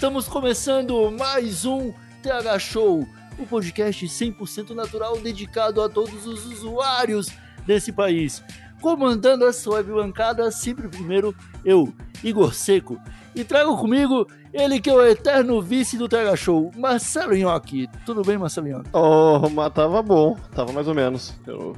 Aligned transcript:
Estamos 0.00 0.26
começando 0.26 1.10
mais 1.10 1.66
um 1.66 1.92
TH 2.22 2.58
Show, 2.58 3.06
o 3.38 3.42
um 3.42 3.44
podcast 3.44 4.06
100% 4.06 4.70
natural 4.70 5.18
dedicado 5.18 5.82
a 5.82 5.90
todos 5.90 6.24
os 6.26 6.46
usuários 6.46 7.28
desse 7.66 7.92
país. 7.92 8.42
Comandando 8.80 9.46
essa 9.46 9.68
web 9.68 9.92
bancada, 9.92 10.50
sempre 10.50 10.88
primeiro 10.88 11.36
eu, 11.62 11.92
Igor 12.24 12.54
Seco. 12.54 12.98
E 13.34 13.44
trago 13.44 13.76
comigo 13.76 14.26
ele 14.54 14.80
que 14.80 14.88
é 14.88 14.94
o 14.94 15.06
eterno 15.06 15.60
vice 15.60 15.98
do 15.98 16.08
TH 16.08 16.34
Show, 16.34 16.72
Marcelo 16.78 17.36
Nhoque. 17.36 17.86
Tudo 18.06 18.22
bem, 18.22 18.38
Marcelo 18.38 18.68
Nhoque? 18.68 18.88
Oh, 18.94 19.50
mas 19.50 19.70
tava 19.74 20.00
bom, 20.00 20.34
tava 20.54 20.72
mais 20.72 20.88
ou 20.88 20.94
menos. 20.94 21.38
Eu 21.46 21.76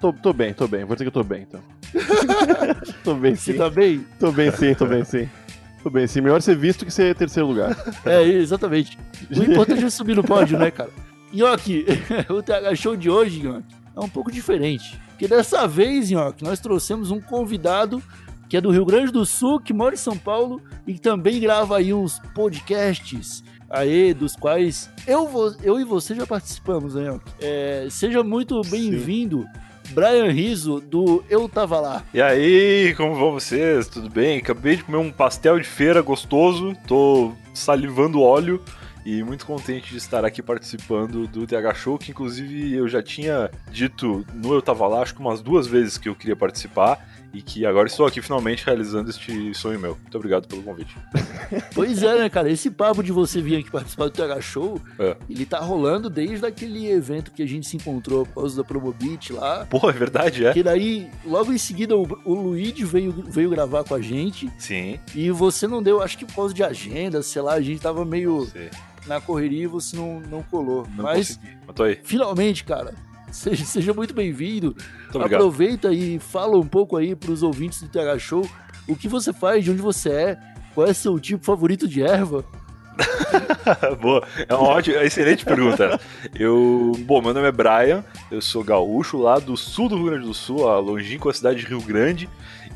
tô, 0.00 0.12
tô 0.12 0.32
bem, 0.32 0.54
tô 0.54 0.68
bem, 0.68 0.84
vou 0.84 0.94
dizer 0.94 1.02
que 1.02 1.08
eu 1.08 1.22
tô 1.22 1.24
bem 1.24 1.42
então. 1.42 1.60
tô 3.02 3.14
bem 3.14 3.34
sim. 3.34 3.54
Você 3.54 3.58
tá 3.58 3.68
bem? 3.68 4.06
Tô 4.20 4.30
bem 4.30 4.52
sim, 4.52 4.72
tô 4.72 4.86
bem 4.86 5.04
sim. 5.04 5.28
Tô 5.82 5.90
bem 5.90 6.06
sim. 6.06 6.20
Melhor 6.20 6.42
ser 6.42 6.56
visto 6.56 6.84
que 6.84 6.90
ser 6.90 7.14
terceiro 7.14 7.48
lugar. 7.48 7.76
É, 8.04 8.22
exatamente. 8.22 8.98
O 9.30 9.42
importante 9.42 9.84
é 9.84 9.90
subir 9.90 10.14
no 10.14 10.22
pódio, 10.22 10.58
né, 10.58 10.70
cara? 10.70 10.90
Nhoque, 11.32 11.86
o 12.28 12.42
TH 12.42 12.74
Show 12.74 12.96
de 12.96 13.08
hoje, 13.08 13.42
Nhoque, 13.42 13.74
é 13.96 14.00
um 14.00 14.08
pouco 14.08 14.30
diferente. 14.30 14.98
Porque 15.10 15.28
dessa 15.28 15.66
vez, 15.66 16.10
Nhoque, 16.10 16.44
nós 16.44 16.60
trouxemos 16.60 17.10
um 17.10 17.20
convidado 17.20 18.02
que 18.48 18.56
é 18.56 18.60
do 18.60 18.70
Rio 18.70 18.84
Grande 18.84 19.12
do 19.12 19.24
Sul, 19.24 19.60
que 19.60 19.72
mora 19.72 19.94
em 19.94 19.98
São 19.98 20.16
Paulo 20.16 20.60
e 20.84 20.94
que 20.94 21.00
também 21.00 21.38
grava 21.38 21.76
aí 21.76 21.94
uns 21.94 22.18
podcasts 22.34 23.44
aí, 23.70 24.12
dos 24.12 24.34
quais 24.34 24.90
eu, 25.06 25.54
eu 25.62 25.78
e 25.78 25.84
você 25.84 26.16
já 26.16 26.26
participamos, 26.26 26.96
né, 26.96 27.04
Nhoque? 27.04 27.30
É, 27.40 27.86
seja 27.88 28.24
muito 28.24 28.60
bem-vindo. 28.62 29.46
Brian 29.90 30.30
Riso, 30.30 30.80
do 30.80 31.24
Eu 31.28 31.48
Tava 31.48 31.80
Lá. 31.80 32.04
E 32.14 32.22
aí, 32.22 32.94
como 32.96 33.14
vão 33.14 33.32
vocês? 33.32 33.88
Tudo 33.88 34.08
bem? 34.08 34.38
Acabei 34.38 34.76
de 34.76 34.84
comer 34.84 34.98
um 34.98 35.10
pastel 35.10 35.58
de 35.58 35.66
feira 35.66 36.00
gostoso, 36.00 36.76
tô 36.86 37.32
salivando 37.52 38.22
óleo 38.22 38.62
e 39.04 39.22
muito 39.22 39.46
contente 39.46 39.90
de 39.90 39.96
estar 39.96 40.24
aqui 40.24 40.42
participando 40.42 41.26
do 41.26 41.46
TH 41.46 41.74
Show, 41.74 41.98
que 41.98 42.10
inclusive 42.10 42.74
eu 42.74 42.88
já 42.88 43.02
tinha 43.02 43.50
dito 43.70 44.24
no 44.34 44.54
Eu 44.54 44.62
Tava 44.62 44.86
Lá, 44.86 45.02
acho 45.02 45.14
que 45.14 45.20
umas 45.20 45.42
duas 45.42 45.66
vezes 45.66 45.98
que 45.98 46.08
eu 46.08 46.14
queria 46.14 46.36
participar 46.36 46.98
e 47.32 47.40
que 47.42 47.64
agora 47.64 47.86
estou 47.86 48.06
aqui 48.06 48.20
finalmente 48.20 48.64
realizando 48.64 49.10
este 49.10 49.54
sonho 49.54 49.78
meu. 49.78 49.96
Muito 50.00 50.16
obrigado 50.16 50.46
pelo 50.48 50.62
convite. 50.62 50.96
Pois 51.74 52.02
é, 52.02 52.18
né, 52.18 52.28
cara? 52.28 52.50
Esse 52.50 52.70
papo 52.70 53.02
de 53.02 53.10
você 53.10 53.40
vir 53.40 53.56
aqui 53.56 53.70
participar 53.70 54.04
do 54.04 54.10
TH 54.10 54.40
Show, 54.40 54.80
é. 54.98 55.16
ele 55.28 55.44
tá 55.44 55.58
rolando 55.58 56.08
desde 56.08 56.44
aquele 56.44 56.90
evento 56.90 57.32
que 57.32 57.42
a 57.42 57.46
gente 57.46 57.66
se 57.66 57.76
encontrou 57.76 58.24
por 58.26 58.42
causa 58.42 58.56
da 58.56 58.64
Promobit 58.64 59.32
lá. 59.32 59.66
Pô, 59.66 59.88
é 59.88 59.92
verdade, 59.92 60.44
é. 60.46 60.52
Que 60.52 60.62
daí, 60.62 61.10
logo 61.24 61.52
em 61.52 61.58
seguida, 61.58 61.96
o, 61.96 62.06
o 62.24 62.34
Luigi 62.34 62.84
veio, 62.84 63.12
veio 63.12 63.50
gravar 63.50 63.84
com 63.84 63.94
a 63.94 64.00
gente. 64.00 64.50
Sim. 64.58 64.98
E 65.14 65.30
você 65.30 65.66
não 65.66 65.82
deu, 65.82 66.02
acho 66.02 66.18
que 66.18 66.24
por 66.24 66.34
causa 66.36 66.54
de 66.54 66.62
agenda, 66.62 67.22
sei 67.22 67.42
lá, 67.42 67.54
a 67.54 67.60
gente 67.60 67.80
tava 67.80 68.04
meio... 68.04 68.46
Sim 68.46 68.68
na 69.06 69.20
correria 69.20 69.64
e 69.64 69.66
você 69.66 69.96
não, 69.96 70.20
não 70.20 70.42
colou. 70.42 70.86
Não 70.94 71.04
Mas, 71.04 71.36
consegui. 71.36 71.58
Mas 71.66 71.76
tô 71.76 71.82
aí. 71.84 71.98
finalmente, 72.04 72.64
cara, 72.64 72.94
seja, 73.30 73.64
seja 73.64 73.94
muito 73.94 74.14
bem-vindo. 74.14 74.76
Aproveita 75.14 75.92
e 75.92 76.18
fala 76.18 76.56
um 76.58 76.66
pouco 76.66 76.96
aí 76.96 77.14
para 77.14 77.30
os 77.30 77.42
ouvintes 77.42 77.82
do 77.82 77.88
TH 77.88 78.18
Show 78.18 78.48
o 78.88 78.96
que 78.96 79.08
você 79.08 79.32
faz, 79.32 79.64
de 79.64 79.70
onde 79.70 79.82
você 79.82 80.10
é, 80.10 80.38
qual 80.74 80.86
é 80.86 80.92
seu 80.92 81.18
tipo 81.18 81.44
favorito 81.44 81.86
de 81.86 82.02
erva. 82.02 82.44
Boa, 84.00 84.26
é 84.48 84.54
uma 84.54 84.68
ótima, 84.68 85.02
excelente 85.02 85.44
pergunta. 85.44 85.98
Eu, 86.38 86.92
bom, 87.00 87.22
meu 87.22 87.32
nome 87.32 87.48
é 87.48 87.52
Brian, 87.52 88.04
eu 88.30 88.40
sou 88.42 88.62
gaúcho 88.62 89.18
lá 89.18 89.38
do 89.38 89.56
sul 89.56 89.88
do 89.88 89.96
Rio 89.96 90.06
Grande 90.06 90.26
do 90.26 90.34
Sul, 90.34 90.68
a 90.68 90.78
longínqua 90.78 91.32
cidade 91.32 91.60
de 91.60 91.66
Rio 91.66 91.80
Grande, 91.80 92.28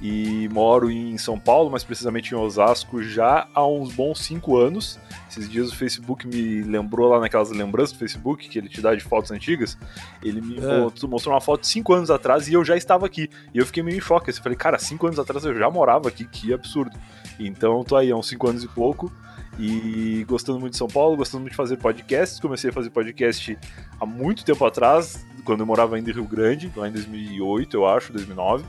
e 0.07 0.51
moro 0.51 0.91
em 0.91 1.17
São 1.17 1.39
Paulo, 1.39 1.71
mais 1.71 1.83
precisamente 1.83 2.33
em 2.33 2.37
Osasco, 2.37 3.03
já 3.03 3.49
há 3.55 3.67
uns 3.67 3.91
bons 3.95 4.19
cinco 4.19 4.59
anos. 4.59 5.01
Esses 5.31 5.49
dias 5.49 5.73
o 5.73 5.75
Facebook 5.75 6.27
me 6.27 6.63
lembrou 6.63 7.09
lá 7.09 7.19
naquelas 7.19 7.51
lembranças 7.51 7.95
do 7.95 8.01
Facebook 8.01 8.47
que 8.47 8.59
ele 8.59 8.69
te 8.69 8.83
dá 8.83 8.95
de 8.95 9.01
fotos 9.01 9.31
antigas. 9.31 9.79
Ele 10.23 10.43
me 10.43 10.59
é. 10.59 11.07
mostrou 11.09 11.35
uma 11.35 11.41
foto 11.41 11.63
de 11.63 11.69
cinco 11.69 11.95
anos 11.95 12.11
atrás 12.11 12.49
e 12.49 12.53
eu 12.53 12.63
já 12.63 12.77
estava 12.77 13.07
aqui. 13.07 13.31
E 13.55 13.57
eu 13.57 13.65
fiquei 13.65 13.83
meio 13.83 13.97
em 13.97 14.01
choque. 14.01 14.29
Eu 14.29 14.35
falei, 14.35 14.59
cara, 14.59 14.79
cinco 14.79 15.07
anos 15.07 15.19
atrás 15.19 15.43
eu 15.47 15.55
já 15.55 15.71
morava 15.71 16.07
aqui, 16.11 16.27
que 16.27 16.53
absurdo. 16.53 16.95
Então 17.41 17.83
tô 17.83 17.97
aí 17.97 18.11
há 18.11 18.17
uns 18.17 18.29
cinco 18.29 18.47
anos 18.47 18.63
e 18.63 18.69
pouco. 18.69 19.11
E 19.59 20.23
gostando 20.29 20.61
muito 20.61 20.73
de 20.73 20.79
São 20.79 20.89
Paulo, 20.89 21.17
gostando 21.17 21.41
muito 21.41 21.53
de 21.53 21.57
fazer 21.57 21.79
podcasts. 21.79 22.39
Comecei 22.39 22.69
a 22.69 22.73
fazer 22.75 22.91
podcast 22.91 23.59
há 23.99 24.05
muito 24.05 24.45
tempo 24.45 24.63
atrás, 24.67 25.25
quando 25.47 25.61
eu 25.61 25.67
morava 25.67 25.97
ainda 25.97 26.11
em 26.11 26.13
Rio 26.13 26.25
Grande, 26.25 26.71
lá 26.77 26.89
em 26.89 26.93
2008, 26.93 27.75
eu 27.75 27.87
acho, 27.87 28.13
2009. 28.13 28.65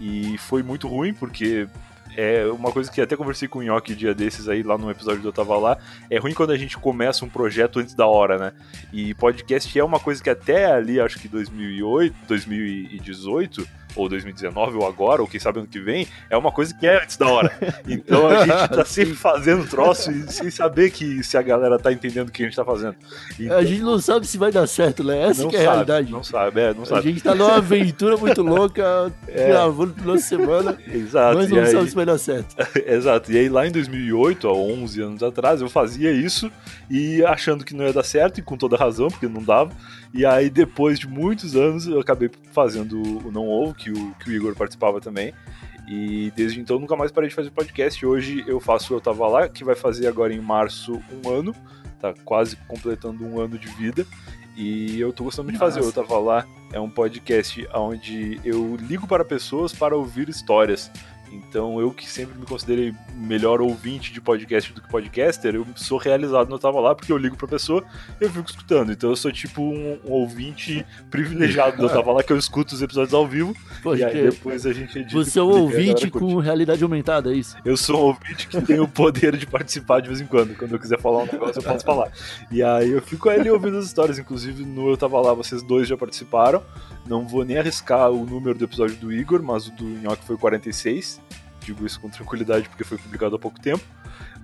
E 0.00 0.38
foi 0.38 0.62
muito 0.62 0.86
ruim, 0.86 1.12
porque 1.12 1.66
é 2.16 2.46
uma 2.46 2.72
coisa 2.72 2.90
que 2.90 3.00
até 3.00 3.16
conversei 3.16 3.46
com 3.46 3.60
o 3.60 3.62
Nhoque 3.62 3.94
dia 3.94 4.14
desses 4.14 4.48
aí, 4.48 4.62
lá 4.62 4.76
no 4.76 4.90
episódio 4.90 5.22
do 5.22 5.28
Eu 5.28 5.32
Tava 5.32 5.56
Lá, 5.56 5.78
é 6.10 6.18
ruim 6.18 6.34
quando 6.34 6.50
a 6.50 6.56
gente 6.56 6.76
começa 6.76 7.24
um 7.24 7.28
projeto 7.28 7.78
antes 7.78 7.94
da 7.94 8.06
hora, 8.06 8.38
né? 8.38 8.52
E 8.92 9.14
podcast 9.14 9.78
é 9.78 9.84
uma 9.84 10.00
coisa 10.00 10.22
que 10.22 10.30
até 10.30 10.66
ali, 10.72 11.00
acho 11.00 11.18
que 11.18 11.28
2008, 11.28 12.16
2018, 12.26 13.68
ou 13.98 14.08
2019, 14.08 14.76
ou 14.76 14.86
agora, 14.86 15.20
ou 15.20 15.28
quem 15.28 15.40
sabe 15.40 15.58
ano 15.58 15.66
que 15.66 15.80
vem, 15.80 16.06
é 16.30 16.36
uma 16.36 16.52
coisa 16.52 16.72
que 16.72 16.86
é 16.86 17.02
antes 17.02 17.16
da 17.16 17.26
hora. 17.26 17.52
Então 17.86 18.28
a 18.28 18.46
gente 18.46 18.68
tá 18.68 18.84
sempre 18.86 19.14
fazendo 19.14 19.66
troço 19.68 20.10
e 20.10 20.32
sem 20.32 20.50
saber 20.50 20.90
que 20.90 21.22
se 21.24 21.36
a 21.36 21.42
galera 21.42 21.78
tá 21.78 21.92
entendendo 21.92 22.28
o 22.28 22.32
que 22.32 22.42
a 22.42 22.46
gente 22.46 22.56
tá 22.56 22.64
fazendo. 22.64 22.94
Então, 23.38 23.56
a 23.56 23.64
gente 23.64 23.82
não 23.82 23.98
sabe 23.98 24.26
se 24.26 24.38
vai 24.38 24.52
dar 24.52 24.66
certo, 24.66 25.02
né? 25.02 25.28
Essa 25.28 25.46
que 25.48 25.56
é 25.56 25.58
sabe, 25.58 25.66
a 25.66 25.70
realidade. 25.72 26.12
Não 26.12 26.22
sabe, 26.22 26.60
é, 26.60 26.74
não 26.74 26.84
sabe. 26.84 27.00
A 27.00 27.02
gente 27.02 27.22
tá 27.22 27.34
numa 27.34 27.56
aventura 27.56 28.16
muito 28.16 28.40
louca, 28.42 29.12
é. 29.26 29.48
gravando 29.48 29.94
toda 29.94 30.18
semana, 30.18 30.78
Exato, 30.86 31.38
mas 31.38 31.50
não 31.50 31.58
aí... 31.58 31.66
sabe 31.66 31.88
se 31.88 31.94
vai 31.94 32.06
dar 32.06 32.18
certo. 32.18 32.54
Exato, 32.86 33.32
e 33.32 33.38
aí 33.38 33.48
lá 33.48 33.66
em 33.66 33.72
2008, 33.72 34.46
há 34.46 34.52
11 34.52 35.02
anos 35.02 35.22
atrás, 35.22 35.60
eu 35.60 35.68
fazia 35.68 36.12
isso 36.12 36.50
e 36.88 37.24
achando 37.24 37.64
que 37.64 37.74
não 37.74 37.84
ia 37.84 37.92
dar 37.92 38.04
certo, 38.04 38.38
e 38.38 38.42
com 38.42 38.56
toda 38.56 38.76
razão, 38.76 39.08
porque 39.08 39.26
não 39.26 39.42
dava. 39.42 39.72
E 40.12 40.24
aí, 40.24 40.48
depois 40.48 40.98
de 40.98 41.06
muitos 41.06 41.54
anos, 41.54 41.86
eu 41.86 42.00
acabei 42.00 42.30
fazendo 42.52 43.00
o 43.26 43.30
Não 43.30 43.46
Ovo, 43.46 43.74
que 43.74 43.87
o, 43.90 44.14
que 44.14 44.30
o 44.30 44.32
Igor 44.32 44.54
participava 44.54 45.00
também. 45.00 45.32
E 45.88 46.30
desde 46.36 46.60
então 46.60 46.78
nunca 46.78 46.94
mais 46.96 47.10
parei 47.10 47.30
de 47.30 47.34
fazer 47.34 47.50
podcast. 47.50 48.04
Hoje 48.04 48.44
eu 48.46 48.60
faço 48.60 48.92
Eu 48.92 49.00
Tava 49.00 49.26
Lá, 49.26 49.48
que 49.48 49.64
vai 49.64 49.74
fazer 49.74 50.06
agora 50.06 50.34
em 50.34 50.40
março 50.40 51.00
um 51.24 51.30
ano. 51.30 51.54
Tá 51.98 52.14
quase 52.24 52.56
completando 52.68 53.24
um 53.24 53.40
ano 53.40 53.58
de 53.58 53.68
vida. 53.68 54.06
E 54.54 55.00
eu 55.00 55.12
tô 55.12 55.24
gostando 55.24 55.50
de 55.50 55.56
fazer. 55.56 55.80
Eu 55.80 55.90
Tava 55.90 56.18
Lá 56.18 56.46
é 56.72 56.80
um 56.80 56.90
podcast 56.90 57.66
onde 57.74 58.40
eu 58.44 58.76
ligo 58.76 59.06
para 59.06 59.24
pessoas 59.24 59.72
para 59.72 59.96
ouvir 59.96 60.28
histórias. 60.28 60.90
Então, 61.32 61.80
eu 61.80 61.90
que 61.90 62.08
sempre 62.08 62.38
me 62.38 62.46
considerei 62.46 62.94
melhor 63.14 63.60
ouvinte 63.60 64.12
de 64.12 64.20
podcast 64.20 64.72
do 64.72 64.80
que 64.80 64.88
podcaster, 64.88 65.54
eu 65.54 65.66
sou 65.76 65.98
realizado 65.98 66.48
no 66.48 66.58
Tava 66.58 66.80
Lá, 66.80 66.94
porque 66.94 67.12
eu 67.12 67.16
ligo 67.16 67.36
pra 67.36 67.48
pessoa 67.48 67.84
e 68.20 68.24
eu 68.24 68.30
fico 68.30 68.48
escutando. 68.48 68.92
Então, 68.92 69.10
eu 69.10 69.16
sou 69.16 69.32
tipo 69.32 69.62
um, 69.62 69.98
um 70.04 70.10
ouvinte 70.10 70.84
privilegiado 71.10 71.76
do 71.76 71.88
Tava 71.88 72.12
Lá, 72.12 72.22
que 72.22 72.32
eu 72.32 72.38
escuto 72.38 72.74
os 72.74 72.82
episódios 72.82 73.14
ao 73.14 73.26
vivo. 73.26 73.54
Pode 73.82 74.00
e 74.00 74.04
aí 74.04 74.30
depois 74.30 74.66
a 74.66 74.72
gente 74.72 74.98
edita. 74.98 75.14
Você 75.14 75.38
é 75.38 75.42
um 75.42 75.50
ouvinte 75.50 76.10
curte. 76.10 76.26
com 76.26 76.40
realidade 76.40 76.82
aumentada, 76.82 77.32
é 77.32 77.36
isso? 77.36 77.56
Eu 77.64 77.76
sou 77.76 77.96
um 77.96 78.04
ouvinte 78.06 78.48
que 78.48 78.60
tem 78.62 78.80
o 78.80 78.88
poder 78.88 79.36
de 79.36 79.46
participar 79.46 80.00
de 80.00 80.08
vez 80.08 80.20
em 80.20 80.26
quando. 80.26 80.56
Quando 80.56 80.72
eu 80.72 80.78
quiser 80.78 81.00
falar 81.00 81.22
um 81.22 81.26
negócio, 81.26 81.58
eu 81.58 81.62
posso 81.62 81.84
falar. 81.84 82.10
E 82.50 82.62
aí 82.62 82.90
eu 82.90 83.02
fico 83.02 83.28
ali 83.28 83.50
ouvindo 83.50 83.78
as 83.78 83.86
histórias. 83.86 84.18
Inclusive, 84.18 84.64
no 84.64 84.88
Eu 84.88 84.96
Tava 84.96 85.20
Lá, 85.20 85.32
vocês 85.34 85.62
dois 85.62 85.88
já 85.88 85.96
participaram. 85.96 86.62
Não 87.08 87.26
vou 87.26 87.44
nem 87.44 87.58
arriscar 87.58 88.10
o 88.10 88.26
número 88.26 88.58
do 88.58 88.64
episódio 88.64 88.96
do 88.96 89.12
Igor, 89.12 89.42
mas 89.42 89.66
o 89.66 89.72
do 89.72 89.84
Nhoque 89.84 90.24
foi 90.24 90.36
46 90.36 91.20
digo 91.68 91.86
isso 91.86 92.00
com 92.00 92.08
tranquilidade 92.08 92.68
porque 92.68 92.84
foi 92.84 92.98
publicado 92.98 93.36
há 93.36 93.38
pouco 93.38 93.60
tempo. 93.60 93.84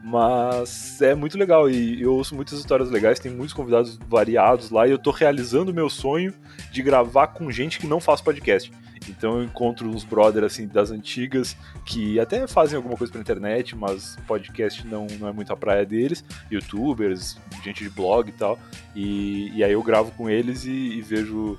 Mas 0.02 1.00
é 1.00 1.14
muito 1.14 1.38
legal 1.38 1.70
e 1.70 2.02
eu 2.02 2.14
ouço 2.14 2.34
muitas 2.34 2.58
histórias 2.58 2.90
legais, 2.90 3.18
tem 3.18 3.32
muitos 3.32 3.54
convidados 3.54 3.98
variados 4.06 4.70
lá 4.70 4.86
e 4.86 4.90
eu 4.90 4.98
tô 4.98 5.10
realizando 5.10 5.70
o 5.70 5.74
meu 5.74 5.88
sonho 5.88 6.34
de 6.70 6.82
gravar 6.82 7.28
com 7.28 7.50
gente 7.50 7.78
que 7.78 7.86
não 7.86 8.00
faz 8.00 8.20
podcast. 8.20 8.70
Então 9.08 9.38
eu 9.38 9.44
encontro 9.44 9.88
uns 9.88 10.04
brothers 10.04 10.52
assim 10.52 10.66
das 10.66 10.90
antigas 10.90 11.56
que 11.86 12.20
até 12.20 12.46
fazem 12.46 12.76
alguma 12.76 12.96
coisa 12.96 13.10
pela 13.12 13.22
internet, 13.22 13.74
mas 13.74 14.16
podcast 14.26 14.86
não, 14.86 15.06
não 15.18 15.28
é 15.28 15.32
muito 15.32 15.52
a 15.52 15.56
praia 15.56 15.86
deles, 15.86 16.22
youtubers, 16.50 17.38
gente 17.62 17.84
de 17.84 17.90
blog 17.90 18.28
e 18.28 18.32
tal. 18.32 18.58
E, 18.94 19.50
e 19.54 19.64
aí 19.64 19.72
eu 19.72 19.82
gravo 19.82 20.10
com 20.12 20.28
eles 20.28 20.66
e, 20.66 20.70
e 20.70 21.00
vejo 21.00 21.58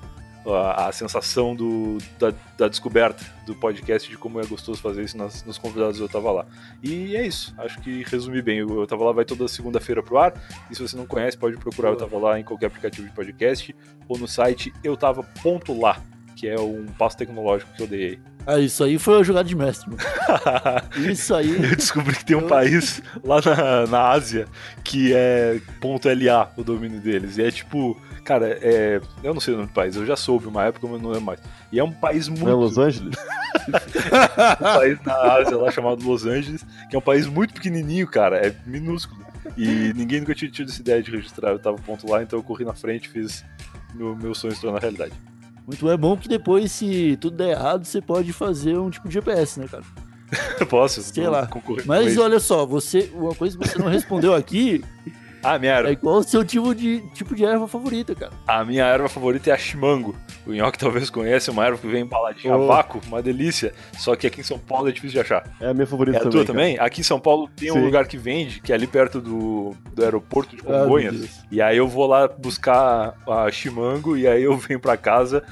a, 0.54 0.88
a 0.88 0.92
sensação 0.92 1.56
do, 1.56 1.98
da, 2.20 2.34
da 2.58 2.68
descoberta 2.68 3.24
do 3.46 3.56
podcast, 3.56 4.10
de 4.10 4.18
como 4.18 4.40
é 4.40 4.46
gostoso 4.46 4.82
fazer 4.82 5.04
isso 5.04 5.18
nas, 5.18 5.44
nos 5.44 5.58
convidados 5.58 6.00
eu 6.00 6.10
tava 6.10 6.32
lá. 6.32 6.46
E 6.84 7.16
é 7.16 7.26
isso, 7.26 7.54
acho 7.58 7.80
que 7.82 8.04
resumi 8.04 8.42
bem. 8.42 8.60
Eu 8.60 8.86
Tava 8.88 9.04
Lá 9.04 9.12
vai 9.12 9.26
toda 9.26 9.48
segunda-feira 9.48 10.04
pro 10.04 10.18
ar, 10.18 10.34
e 10.70 10.76
se 10.76 10.82
você 10.82 10.96
não 10.96 11.06
conhece, 11.06 11.38
pode 11.38 11.58
procurar. 11.58 11.90
Eu 11.90 11.98
Tava 11.98 12.18
Lá 12.18 12.40
em 12.40 12.44
qualquer 12.44 12.68
aplicativo 12.68 13.08
de 13.08 13.14
podcast, 13.14 13.76
ou 14.08 14.18
no 14.18 14.28
site. 14.28 14.74
Eutava.lá, 14.84 16.02
que 16.36 16.48
é 16.48 16.60
um 16.60 16.86
passo 16.98 17.18
tecnológico 17.18 17.72
que 17.76 17.84
eu 17.84 17.88
dei 17.88 18.06
aí. 18.06 18.20
Ah, 18.48 18.60
isso 18.60 18.84
aí 18.84 19.00
foi 19.00 19.16
uma 19.16 19.24
jogada 19.24 19.48
de 19.50 19.56
mestre, 19.56 19.90
mano. 19.90 20.02
Isso 21.12 21.34
aí. 21.34 21.50
Eu 21.50 21.76
descobri 21.76 22.16
que 22.16 22.24
tem 22.26 22.36
um 22.38 22.42
Eu- 22.42 22.48
país 22.48 23.02
lá 23.24 23.38
na, 23.44 23.88
na 23.88 24.10
Ásia 24.10 24.48
que 24.84 25.14
é 25.16 25.60
.la 25.82 26.52
o 26.56 26.64
domínio 26.64 27.00
deles. 27.02 27.40
E 27.40 27.44
é 27.44 27.50
tipo, 27.50 28.00
cara, 28.24 28.56
é, 28.62 29.02
eu 29.24 29.34
não 29.34 29.42
sei 29.42 29.56
o 29.56 29.58
nome 29.58 29.70
do 29.70 29.74
país, 29.74 29.96
eu 29.96 30.06
já 30.06 30.16
soube 30.16 30.46
uma 30.46 30.64
época, 30.66 30.86
mas 30.88 31.02
não 31.02 31.10
lembro 31.10 31.26
mais. 31.26 31.40
E 31.72 31.80
é 31.80 31.84
um 31.84 31.92
país 31.92 32.28
muito. 32.30 32.44
Não 32.46 32.52
é 32.52 32.54
Los 32.54 32.78
Angeles? 32.78 33.16
um 33.68 34.64
país 34.78 35.00
na 35.04 35.16
Ásia 35.16 35.58
lá 35.58 35.72
chamado 35.72 36.06
Los 36.06 36.26
Angeles, 36.28 36.64
que 36.88 36.96
é 36.96 37.00
um 37.00 37.02
país 37.02 37.26
muito 37.26 37.52
pequenininho, 37.54 38.06
cara, 38.08 38.46
é 38.46 38.54
minúsculo. 38.66 39.26
E 39.58 39.92
ninguém 39.96 40.20
nunca 40.20 40.36
tinha 40.36 40.52
tido 40.52 40.70
essa 40.70 40.82
ideia 40.82 41.02
de 41.02 41.10
registrar, 41.10 41.50
eu 41.50 41.60
tava 41.60 41.78
ponto 41.78 42.08
lá, 42.10 42.22
então 42.22 42.38
eu 42.38 42.44
corri 42.44 42.64
na 42.66 42.74
frente 42.74 43.06
e 43.06 43.10
fiz 43.10 43.44
meu, 43.96 44.16
meu 44.16 44.36
sonho 44.36 44.54
se 44.54 44.62
tornar 44.62 44.80
realidade. 44.82 45.14
Muito 45.66 45.90
é 45.90 45.98
bom 45.98 46.16
que 46.16 46.28
depois, 46.28 46.72
se 46.72 47.18
tudo 47.20 47.38
der 47.38 47.52
errado, 47.52 47.86
você 47.86 48.02
pode 48.02 48.32
fazer 48.32 48.78
um 48.78 48.90
tipo 48.90 49.08
de 49.08 49.16
GPS, 49.16 49.60
né, 49.60 49.68
cara? 49.68 49.84
Eu 50.60 50.66
posso, 50.68 51.02
Sei 51.02 51.28
lá. 51.28 51.50
Mas 51.86 52.18
olha 52.18 52.40
só, 52.40 52.66
você, 52.66 53.12
uma 53.14 53.34
coisa 53.34 53.58
que 53.58 53.68
você 53.68 53.78
não 53.80 53.88
respondeu 53.88 54.34
aqui 54.34 54.84
Ah, 55.48 55.60
minha 55.60 55.74
erva. 55.74 55.92
é 55.92 55.96
qual 55.96 56.18
o 56.18 56.24
seu 56.24 56.44
tipo 56.44 56.74
de, 56.74 57.02
tipo 57.14 57.36
de 57.36 57.46
erva 57.46 57.68
favorita, 57.68 58.16
cara. 58.16 58.32
A 58.48 58.64
minha 58.66 58.84
erva 58.86 59.08
favorita 59.08 59.50
é 59.50 59.54
a 59.54 59.58
chimango. 59.58 60.16
O 60.46 60.52
Nhoque 60.54 60.78
talvez 60.78 61.10
conheça, 61.10 61.50
é 61.50 61.54
uma 61.54 61.66
erva 61.66 61.78
que 61.78 61.88
vem 61.88 62.02
embaladinha 62.04 62.54
a 62.54 62.58
Oh. 62.58 62.68
vácuo, 62.68 63.02
uma 63.08 63.22
delícia. 63.22 63.74
Só 63.98 64.16
que 64.16 64.28
aqui 64.28 64.42
em 64.42 64.44
São 64.44 64.60
Paulo 64.60 64.90
é 64.90 64.92
difícil 64.92 65.14
de 65.14 65.20
achar. 65.22 65.44
É 65.60 65.68
a 65.70 65.74
minha 65.74 65.88
favorita 65.88 66.18
É 66.18 66.20
a 66.20 66.24
também. 66.24 66.32
tua 66.32 66.46
cara. 66.46 66.60
também? 66.60 66.80
Aqui 66.80 67.02
em 67.02 67.04
São 67.04 67.20
Paulo 67.20 67.50
tem 67.56 67.72
um 67.72 67.76
Sim. 67.76 67.82
lugar 67.86 68.08
que 68.08 68.18
vende, 68.18 68.60
que 68.62 68.72
é 68.72 68.76
ali 68.76 68.88
perto 68.88 69.20
do, 69.22 69.76
do 69.94 70.04
aeroporto 70.04 70.56
de 70.56 70.62
Ah, 70.68 70.84
Congonhas. 70.84 71.16
Deus. 71.18 71.40
e 71.52 71.62
aí 71.62 71.78
eu 71.78 71.88
vou 71.88 72.06
lá 72.08 72.28
buscar 72.28 73.16
a 73.28 73.52
chimango 73.52 74.16
e 74.18 74.28
aí 74.28 74.44
eu 74.44 74.56
venho 74.58 74.80
pra 74.80 74.96
casa 74.98 75.44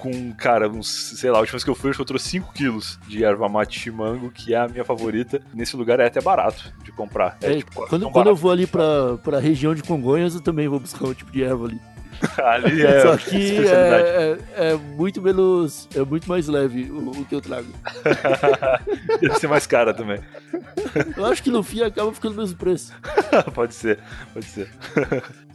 com, 0.00 0.32
cara, 0.32 0.68
uns, 0.68 0.88
sei 0.88 1.30
lá, 1.30 1.36
a 1.36 1.40
última 1.40 1.52
vez 1.52 1.64
que 1.64 1.70
eu 1.70 1.74
fui, 1.74 1.90
acho 1.90 1.98
que 1.98 2.02
eu 2.02 2.06
trouxe 2.06 2.28
5 2.30 2.52
quilos 2.52 2.98
de 3.06 3.22
erva 3.22 3.48
mate 3.48 3.78
chimango, 3.78 4.30
que 4.30 4.54
é 4.54 4.58
a 4.58 4.66
minha 4.66 4.84
favorita. 4.84 5.40
Nesse 5.52 5.76
lugar 5.76 6.00
é 6.00 6.06
até 6.06 6.20
barato 6.20 6.72
de 6.82 6.90
comprar. 6.90 7.36
É, 7.42 7.52
É, 7.52 7.56
tipo, 7.58 7.72
quase 7.72 7.90
quando, 7.90 8.10
quando 8.10 8.26
eu 8.28 8.36
vou 8.36 8.50
ali 8.50 8.66
pra, 8.66 9.18
pra 9.22 9.38
região 9.38 9.74
de 9.74 9.82
Congonhas, 9.82 10.34
eu 10.34 10.40
também 10.40 10.66
vou 10.66 10.80
buscar 10.80 11.06
um 11.06 11.14
tipo 11.14 11.30
de 11.30 11.44
erva 11.44 11.66
ali. 11.66 11.80
ali 12.42 12.84
é 12.84 13.00
Só 13.00 13.16
que 13.16 13.66
é, 13.66 14.38
é, 14.56 14.72
é 14.72 14.74
muito 14.74 15.22
menos. 15.22 15.88
É 15.94 16.00
muito 16.00 16.28
mais 16.28 16.48
leve 16.48 16.90
o, 16.90 17.10
o 17.10 17.24
que 17.24 17.34
eu 17.34 17.40
trago. 17.40 17.68
Deve 19.20 19.38
ser 19.38 19.48
mais 19.48 19.66
cara 19.66 19.94
também. 19.94 20.20
Eu 21.16 21.26
acho 21.26 21.42
que 21.42 21.50
no 21.50 21.62
fim 21.62 21.82
acaba 21.82 22.12
ficando 22.12 22.34
o 22.34 22.36
mesmo 22.38 22.56
preço. 22.56 22.92
pode 23.54 23.74
ser, 23.74 23.98
pode 24.32 24.46
ser. 24.46 24.70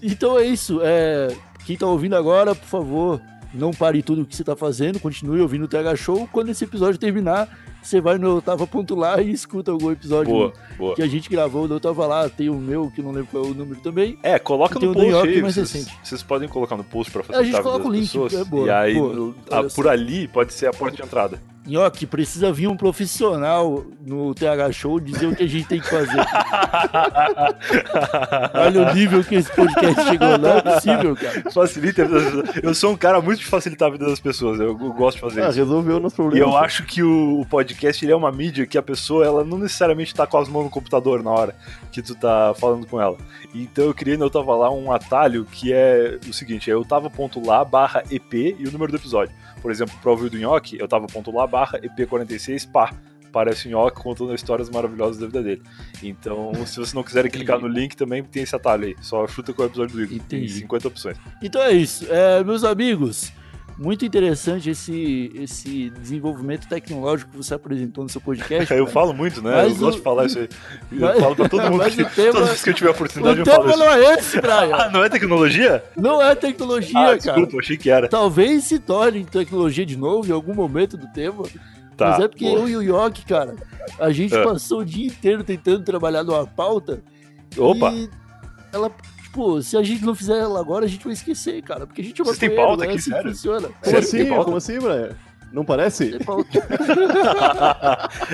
Então 0.02 0.38
é 0.40 0.46
isso. 0.46 0.80
É, 0.84 1.36
quem 1.66 1.78
tá 1.78 1.86
ouvindo 1.88 2.16
agora, 2.16 2.54
por 2.56 2.68
favor, 2.68 3.22
não 3.56 3.72
pare 3.72 4.04
tudo 4.04 4.22
o 4.22 4.26
que 4.26 4.36
você 4.36 4.44
tá 4.44 4.56
fazendo, 4.56 5.00
continue 5.00 5.42
ouvindo 5.42 5.66
o 5.66 5.68
TH 5.68 5.96
Show. 5.96 6.30
Quando 6.32 6.50
esse 6.50 6.64
episódio 6.64 7.00
terminar, 7.00 7.50
você 7.86 8.02
vai 8.02 8.18
no 8.18 8.38
Eu 8.38 8.42
Tava 8.42 8.66
Ponto 8.66 8.96
Lá 8.96 9.22
e 9.22 9.32
escuta 9.32 9.72
algum 9.72 9.92
episódio 9.92 10.34
Boa, 10.34 10.54
boa. 10.78 10.96
que 10.96 11.02
a 11.02 11.08
gente 11.08 11.30
gravou. 11.30 11.68
Eu 11.68 11.80
tava 11.80 12.06
lá, 12.08 12.28
tem 12.30 12.50
o 12.50 12.56
meu, 12.56 12.92
que 12.92 13.02
não 13.02 13.12
lembro 13.12 13.28
qual 13.32 13.46
é 13.46 13.48
o 13.48 13.54
número 13.54 13.80
também. 13.82 14.18
É, 14.24 14.40
coloca 14.40 14.80
no 14.80 14.94
post 14.94 15.10
Nhoque 15.12 15.28
aí, 15.30 15.42
mais 15.42 15.56
vocês, 15.56 15.88
vocês 16.04 16.24
podem 16.24 16.50
colocar 16.50 16.76
no 16.76 16.84
post 16.84 17.12
pra 17.12 17.24
facilitar 17.24 17.46
gente 17.46 17.56
a 17.56 17.60
vida 17.60 17.70
coloca 17.72 17.88
o 17.88 17.92
link, 17.92 18.02
pessoas. 18.04 18.34
é 18.34 18.44
boa, 18.44 18.68
e 18.68 18.72
aí, 18.72 18.94
boa, 18.96 19.36
a- 19.52 19.64
por 19.64 19.88
ali 19.88 20.28
pode 20.28 20.54
ser 20.54 20.68
a 20.68 20.74
porta 20.74 20.98
de 20.98 21.04
entrada. 21.04 21.40
Nhoque, 21.68 22.06
precisa 22.06 22.54
vir 22.54 22.68
um 22.68 22.78
profissional 22.78 23.84
no 24.06 24.36
TH 24.36 24.72
Show 24.72 25.00
dizer 25.00 25.26
o 25.26 25.36
que 25.36 25.42
a 25.42 25.48
gente 25.48 25.68
tem 25.68 25.80
que 25.82 25.90
fazer. 25.90 26.22
Olha 28.54 28.88
o 28.90 28.94
nível 28.94 29.24
que 29.24 29.34
esse 29.34 29.52
podcast 29.52 30.04
chegou. 30.04 30.38
Não 30.38 30.50
é 30.58 30.62
possível, 30.62 31.16
cara. 31.16 31.44
Facilita 31.52 32.04
a 32.04 32.06
vida 32.06 32.20
das 32.20 32.32
pessoas. 32.44 32.64
Eu 32.64 32.76
sou 32.76 32.92
um 32.92 32.98
cara 32.98 33.20
muito 33.22 33.40
de 33.40 33.46
facilitar 33.46 33.88
a 33.88 33.92
vida 33.92 34.06
das 34.06 34.20
pessoas, 34.20 34.60
eu, 34.60 34.76
gosto 34.76 35.16
de 35.18 35.22
fazer 35.22 35.42
Ah, 35.44 35.50
isso. 35.50 35.58
resolveu 35.58 35.98
o 35.98 36.00
nosso 36.00 36.16
E 36.16 36.18
problema. 36.18 36.46
eu 36.46 36.56
acho 36.58 36.84
que 36.86 37.02
o, 37.02 37.40
o 37.42 37.46
podcast 37.48 37.75
ele 37.84 38.12
é 38.12 38.16
uma 38.16 38.32
mídia 38.32 38.66
que 38.66 38.78
a 38.78 38.84
pessoa 38.84 39.26
ela 39.26 39.44
não 39.44 39.58
necessariamente 39.58 40.14
tá 40.14 40.26
com 40.26 40.38
as 40.38 40.48
mãos 40.48 40.66
no 40.66 40.70
computador 40.70 41.24
na 41.24 41.32
hora 41.32 41.56
que 41.92 42.02
tu 42.02 42.16
tá 42.16 42.54
falando 42.58 42.86
com 42.86 43.00
ela. 43.02 43.18
Então 43.54 43.86
eu 43.86 43.94
criei 43.94 44.18
no 44.18 44.26
Eu 44.26 44.30
Tava 44.30 44.56
Lá 44.56 44.72
um 44.72 44.92
atalho 44.92 45.46
que 45.46 45.74
é 45.74 46.20
o 46.28 46.34
seguinte, 46.34 46.70
é 46.70 46.74
eu 46.74 46.84
tava.lá 46.86 47.64
barra 47.66 48.04
EP 48.12 48.34
e 48.34 48.68
o 48.68 48.72
número 48.72 48.92
do 48.92 48.98
episódio. 48.98 49.34
Por 49.62 49.72
exemplo, 49.72 49.96
pra 50.02 50.12
ouvir 50.12 50.30
do 50.30 50.38
Nhoque, 50.38 50.78
eu 50.80 50.88
tava.lá 50.88 51.48
barra 51.48 51.80
EP46 51.80 52.70
pá. 52.72 52.94
Parece 53.32 53.68
o 53.68 53.72
Nhoque 53.72 54.02
contando 54.02 54.34
histórias 54.34 54.70
maravilhosas 54.70 55.18
da 55.18 55.26
vida 55.26 55.44
dele. 55.44 55.62
Então, 56.02 56.54
se 56.66 56.76
vocês 56.76 56.94
não 56.94 57.04
quiserem 57.04 57.30
clicar 57.30 57.60
no 57.60 57.68
link, 57.68 57.96
também 57.96 58.24
tem 58.24 58.44
esse 58.44 58.56
atalho 58.56 58.86
aí. 58.86 58.96
Só 59.02 59.28
chuta 59.28 59.52
com 59.52 59.62
o 59.62 59.66
episódio 59.66 59.96
do 59.96 60.04
Igor. 60.04 60.26
Tem 60.28 60.40
Entendi. 60.40 60.60
50 60.60 60.88
opções. 60.88 61.18
Então 61.42 61.62
é 61.62 61.74
isso. 61.74 62.06
É, 62.10 62.44
meus 62.44 62.64
amigos, 62.64 63.34
muito 63.78 64.06
interessante 64.06 64.70
esse, 64.70 65.32
esse 65.36 65.90
desenvolvimento 65.90 66.68
tecnológico 66.68 67.32
que 67.32 67.38
você 67.38 67.54
apresentou 67.54 68.04
no 68.04 68.10
seu 68.10 68.22
podcast. 68.22 68.72
Eu 68.74 68.86
cara. 68.86 68.94
falo 68.94 69.14
muito, 69.14 69.42
né? 69.42 69.52
Mas 69.52 69.74
eu 69.74 69.78
gosto 69.80 69.96
o- 69.96 69.98
de 69.98 70.04
falar 70.04 70.26
isso 70.26 70.40
aí. 70.40 70.50
Eu 70.92 71.00
Mas- 71.00 71.20
falo 71.20 71.36
pra 71.36 71.50
todo 71.50 71.64
mundo 71.72 71.78
mas 71.78 71.96
que 71.96 72.06
tema- 72.06 72.32
todas 72.32 72.42
as 72.44 72.48
vezes 72.50 72.64
que 72.64 72.70
eu 72.70 72.74
tiver 72.74 72.88
a 72.90 72.92
oportunidade 72.92 73.40
O 73.40 73.42
eu 73.42 73.46
falo 73.46 73.58
tema 73.64 73.74
isso. 73.76 73.80
não 73.84 73.92
é 73.94 74.14
esse, 74.16 74.38
Ah, 74.40 74.42
Brian. 74.42 74.90
não 74.92 75.04
é 75.04 75.10
tecnologia? 75.10 75.84
Não 75.98 76.22
é 76.22 76.36
tecnologia, 76.36 76.98
Ah, 77.00 77.04
cara. 77.04 77.18
desculpa, 77.18 77.58
achei 77.60 77.78
que 77.78 77.90
era. 77.90 78.08
Talvez 78.08 78.64
se 78.64 78.80
torne 78.80 79.26
tecnologia 79.26 79.86
de 79.86 79.98
novo 79.98 80.28
em 80.30 80.32
algum 80.34 80.54
momento 80.54 80.96
do 80.98 81.08
tema. 81.08 81.44
Tá. 81.98 82.10
mas 82.12 82.20
é 82.26 82.28
porque 82.28 82.44
boa. 82.46 82.60
eu 82.60 82.68
e 82.70 82.76
o 82.78 82.82
Yoki, 83.06 83.24
cara, 83.26 83.56
a 84.00 84.12
gente 84.12 84.36
É. 84.36 84.44
passou 84.44 84.80
o 84.82 84.86
dia 84.86 85.08
inteiro 85.08 85.46
tentando 85.46 85.82
trabalhar 85.84 86.24
numa 86.26 86.46
pauta. 86.46 87.02
Opa, 87.58 87.94
ela, 88.74 88.92
tipo, 89.36 89.62
se 89.62 89.76
a 89.76 89.84
gente 89.84 90.06
não 90.06 90.16
fizer 90.16 90.40
ela 90.40 90.60
agora, 90.60 90.86
a 90.86 90.88
gente 90.88 91.04
vai 91.04 91.14
esquecer, 91.14 91.62
cara. 91.62 91.86
Porque 91.86 92.02
a 92.02 92.04
gente 92.04 92.22
é 92.22 92.24
Vocês 92.24 92.38
têm 92.40 92.56
pauta 92.56 92.84
né? 92.84 92.88
aqui, 92.88 92.98
assim 92.98 93.12
sério? 93.12 93.32
funciona. 93.32 93.68
Como 93.68 93.84
Sério, 93.84 94.00
assim? 94.00 94.44
Como 94.44 94.58
assim, 94.58 94.80
Brian? 94.80 95.10
Não 95.52 95.66
parece? 95.66 96.18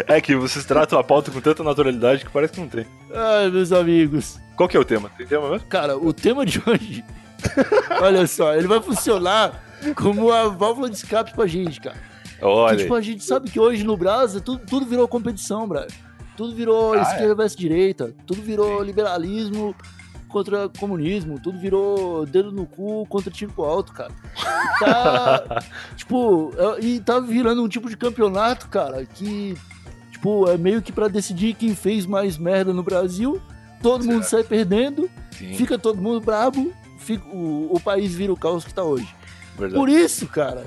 É 0.08 0.22
que 0.22 0.36
vocês 0.36 0.66
tratam 0.66 0.98
a 1.00 1.04
pauta 1.04 1.32
com 1.32 1.42
tanta 1.42 1.64
naturalidade 1.64 2.26
que 2.26 2.32
parece 2.32 2.54
que 2.54 2.60
não 2.62 2.68
tem. 2.68 2.86
Ai, 3.14 3.50
meus 3.50 3.72
amigos. 3.72 4.40
Qual 4.56 4.68
que 4.70 4.78
é 4.78 4.80
o 4.80 4.86
tema? 4.86 5.10
Tem 5.18 5.26
tema 5.26 5.50
mesmo? 5.50 5.68
Cara, 5.68 5.98
o 5.98 6.14
tema 6.14 6.46
de 6.46 6.62
hoje. 6.66 7.04
olha 8.02 8.28
só, 8.28 8.56
ele 8.56 8.68
vai 8.68 8.82
funcionar 8.82 9.64
como 9.96 10.28
uma 10.28 10.50
válvula 10.50 10.90
de 10.90 10.96
escape 10.96 11.34
pra 11.34 11.48
gente, 11.48 11.82
cara. 11.82 11.98
Olha 12.42 12.76
Que, 12.76 12.84
tipo, 12.84 12.96
a 12.96 13.02
gente 13.02 13.24
sabe 13.24 13.50
que 13.50 13.60
hoje 13.60 13.84
no 13.84 13.98
Brasa 13.98 14.40
tudo, 14.42 14.64
tudo 14.68 14.86
virou 14.86 15.08
competição, 15.08 15.68
brother. 15.68 15.92
Tudo 16.38 16.56
virou 16.56 16.94
Ah, 16.94 17.02
esquerda 17.02 17.36
versus 17.36 17.58
direita. 17.58 18.14
Tudo 18.26 18.42
virou 18.42 18.82
liberalismo 18.84 19.76
contra 20.32 20.70
comunismo. 20.70 21.40
Tudo 21.40 21.60
virou 21.60 22.26
dedo 22.26 22.52
no 22.52 22.66
cu 22.66 23.06
contra 23.08 23.30
tiro 23.32 23.52
pro 23.54 23.64
alto, 23.66 23.92
cara. 23.94 24.12
Tá, 24.80 25.64
tipo, 25.96 26.52
é- 26.58 26.82
e 26.84 27.00
tá 27.00 27.20
virando 27.20 27.64
um 27.64 27.68
tipo 27.70 27.90
de 27.90 27.98
campeonato, 27.98 28.68
cara, 28.70 29.06
que, 29.06 29.56
tipo, 30.12 30.50
é 30.50 30.58
meio 30.58 30.82
que 30.82 30.92
pra 30.92 31.08
decidir 31.08 31.54
quem 31.54 31.76
fez 31.76 32.06
mais 32.06 32.38
merda 32.38 32.74
no 32.74 32.84
Brasil. 32.84 33.42
Todo 33.82 34.06
mundo 34.06 34.24
sai 34.24 34.44
perdendo, 34.44 35.10
Sim, 35.32 35.54
fica 35.56 35.78
todo 35.78 36.00
mundo 36.02 36.22
brabo, 36.22 36.72
fica, 37.00 37.26
o, 37.28 37.76
o 37.76 37.80
país 37.80 38.14
vira 38.14 38.32
o 38.32 38.38
caos 38.38 38.64
que 38.64 38.74
tá 38.74 38.84
hoje. 38.84 39.08
verdade. 39.58 39.74
Por 39.80 39.90
isso, 39.90 40.28
cara, 40.28 40.66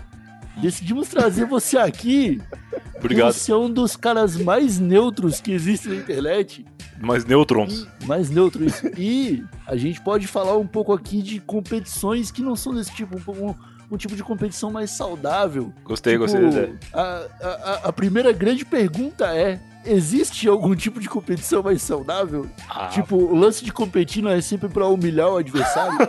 decidimos 0.57 1.09
trazer 1.09 1.47
você 1.47 1.79
aqui. 1.79 2.41
Obrigado. 2.99 3.33
Você 3.33 3.53
é 3.53 3.57
um 3.57 3.71
dos 3.71 3.97
caras 3.97 4.37
mais 4.37 4.81
neutros 4.81 5.41
que 5.41 5.53
existe 5.53 5.89
na 5.89 5.95
internet. 5.97 6.65
Mas 7.05 7.25
nêutrons. 7.25 7.87
Mais 8.07 8.31
neutro 8.31 8.65
isso. 8.65 8.87
E 8.99 9.45
a 9.67 9.77
gente 9.77 10.01
pode 10.01 10.27
falar 10.27 10.57
um 10.57 10.67
pouco 10.67 10.93
aqui 10.93 11.23
de 11.23 11.41
competições 11.41 12.31
que 12.31 12.43
não 12.43 12.57
são 12.57 12.75
desse 12.75 12.93
tipo. 12.93 13.17
Um, 13.31 13.55
um- 13.91 13.97
tipo 13.97 14.17
de 14.17 14.25
competição 14.25 14.73
mais 14.73 14.91
saudável. 14.91 15.73
Gostei, 15.85 16.15
Tipo, 16.15 16.25
gostei. 16.25 16.75
A, 16.93 17.27
a, 17.41 17.81
a- 17.85 17.93
primeira 17.93 18.33
grande 18.33 18.65
pergunta 18.65 19.27
é: 19.37 19.61
existe 19.85 20.49
algum 20.49 20.75
tipo 20.75 20.99
de 20.99 21.09
competição 21.09 21.63
mais 21.63 21.81
saudável? 21.81 22.49
Ah, 22.69 22.89
Tipo, 22.89 23.15
o 23.17 23.37
lance 23.37 23.65
de 23.65 23.73
competir 23.73 24.21
não 24.23 24.33
é 24.33 24.41
sempre 24.41 24.69
pra 24.69 24.89
humilhar 24.89 25.29
o 25.29 25.37
adversário? 25.37 25.97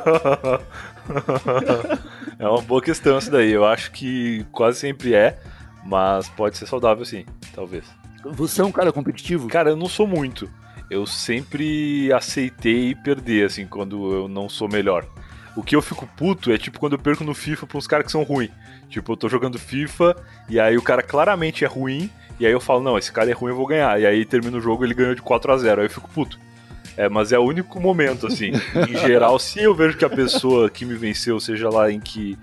é 2.39 2.47
uma 2.47 2.61
boa 2.61 2.81
questão 2.81 3.17
isso 3.17 3.31
daí. 3.31 3.51
Eu 3.51 3.65
acho 3.65 3.91
que 3.91 4.45
quase 4.51 4.79
sempre 4.79 5.13
é, 5.13 5.37
mas 5.85 6.27
pode 6.29 6.57
ser 6.57 6.65
saudável 6.67 7.05
sim, 7.05 7.25
talvez. 7.53 7.85
Você 8.31 8.61
é 8.61 8.65
um 8.65 8.71
cara 8.71 8.91
competitivo? 8.91 9.47
Cara, 9.47 9.69
eu 9.69 9.75
não 9.75 9.87
sou 9.87 10.07
muito. 10.07 10.49
Eu 10.89 11.05
sempre 11.05 12.11
aceitei 12.13 12.93
perder, 12.95 13.45
assim, 13.45 13.65
quando 13.65 14.13
eu 14.13 14.27
não 14.27 14.47
sou 14.47 14.69
melhor. 14.69 15.05
O 15.55 15.63
que 15.63 15.75
eu 15.75 15.81
fico 15.81 16.07
puto 16.17 16.51
é 16.51 16.57
tipo 16.57 16.79
quando 16.79 16.93
eu 16.93 16.99
perco 16.99 17.23
no 17.23 17.33
FIFA 17.33 17.65
pra 17.65 17.77
uns 17.77 17.87
caras 17.87 18.05
que 18.05 18.11
são 18.11 18.23
ruins. 18.23 18.51
Tipo, 18.89 19.13
eu 19.13 19.17
tô 19.17 19.29
jogando 19.29 19.57
FIFA 19.57 20.15
e 20.49 20.59
aí 20.59 20.77
o 20.77 20.81
cara 20.81 21.01
claramente 21.01 21.63
é 21.63 21.67
ruim, 21.67 22.09
e 22.39 22.45
aí 22.45 22.51
eu 22.51 22.59
falo, 22.59 22.83
não, 22.83 22.97
esse 22.97 23.11
cara 23.11 23.29
é 23.29 23.33
ruim, 23.33 23.51
eu 23.51 23.55
vou 23.55 23.65
ganhar. 23.65 23.99
E 23.99 24.05
aí 24.05 24.25
termina 24.25 24.57
o 24.57 24.61
jogo 24.61 24.83
ele 24.83 24.93
ganhou 24.93 25.15
de 25.15 25.21
4 25.21 25.51
a 25.51 25.57
0 25.57 25.81
Aí 25.81 25.87
eu 25.87 25.91
fico 25.91 26.09
puto. 26.09 26.39
É, 26.97 27.09
mas 27.09 27.31
é 27.31 27.39
o 27.39 27.43
único 27.43 27.79
momento, 27.79 28.27
assim. 28.27 28.51
em 28.89 28.97
geral, 28.99 29.39
se 29.39 29.61
eu 29.61 29.73
vejo 29.73 29.97
que 29.97 30.05
a 30.05 30.09
pessoa 30.09 30.69
que 30.69 30.85
me 30.85 30.95
venceu, 30.95 31.39
seja 31.39 31.69
lá 31.69 31.91
em 31.91 31.99
que 31.99 32.37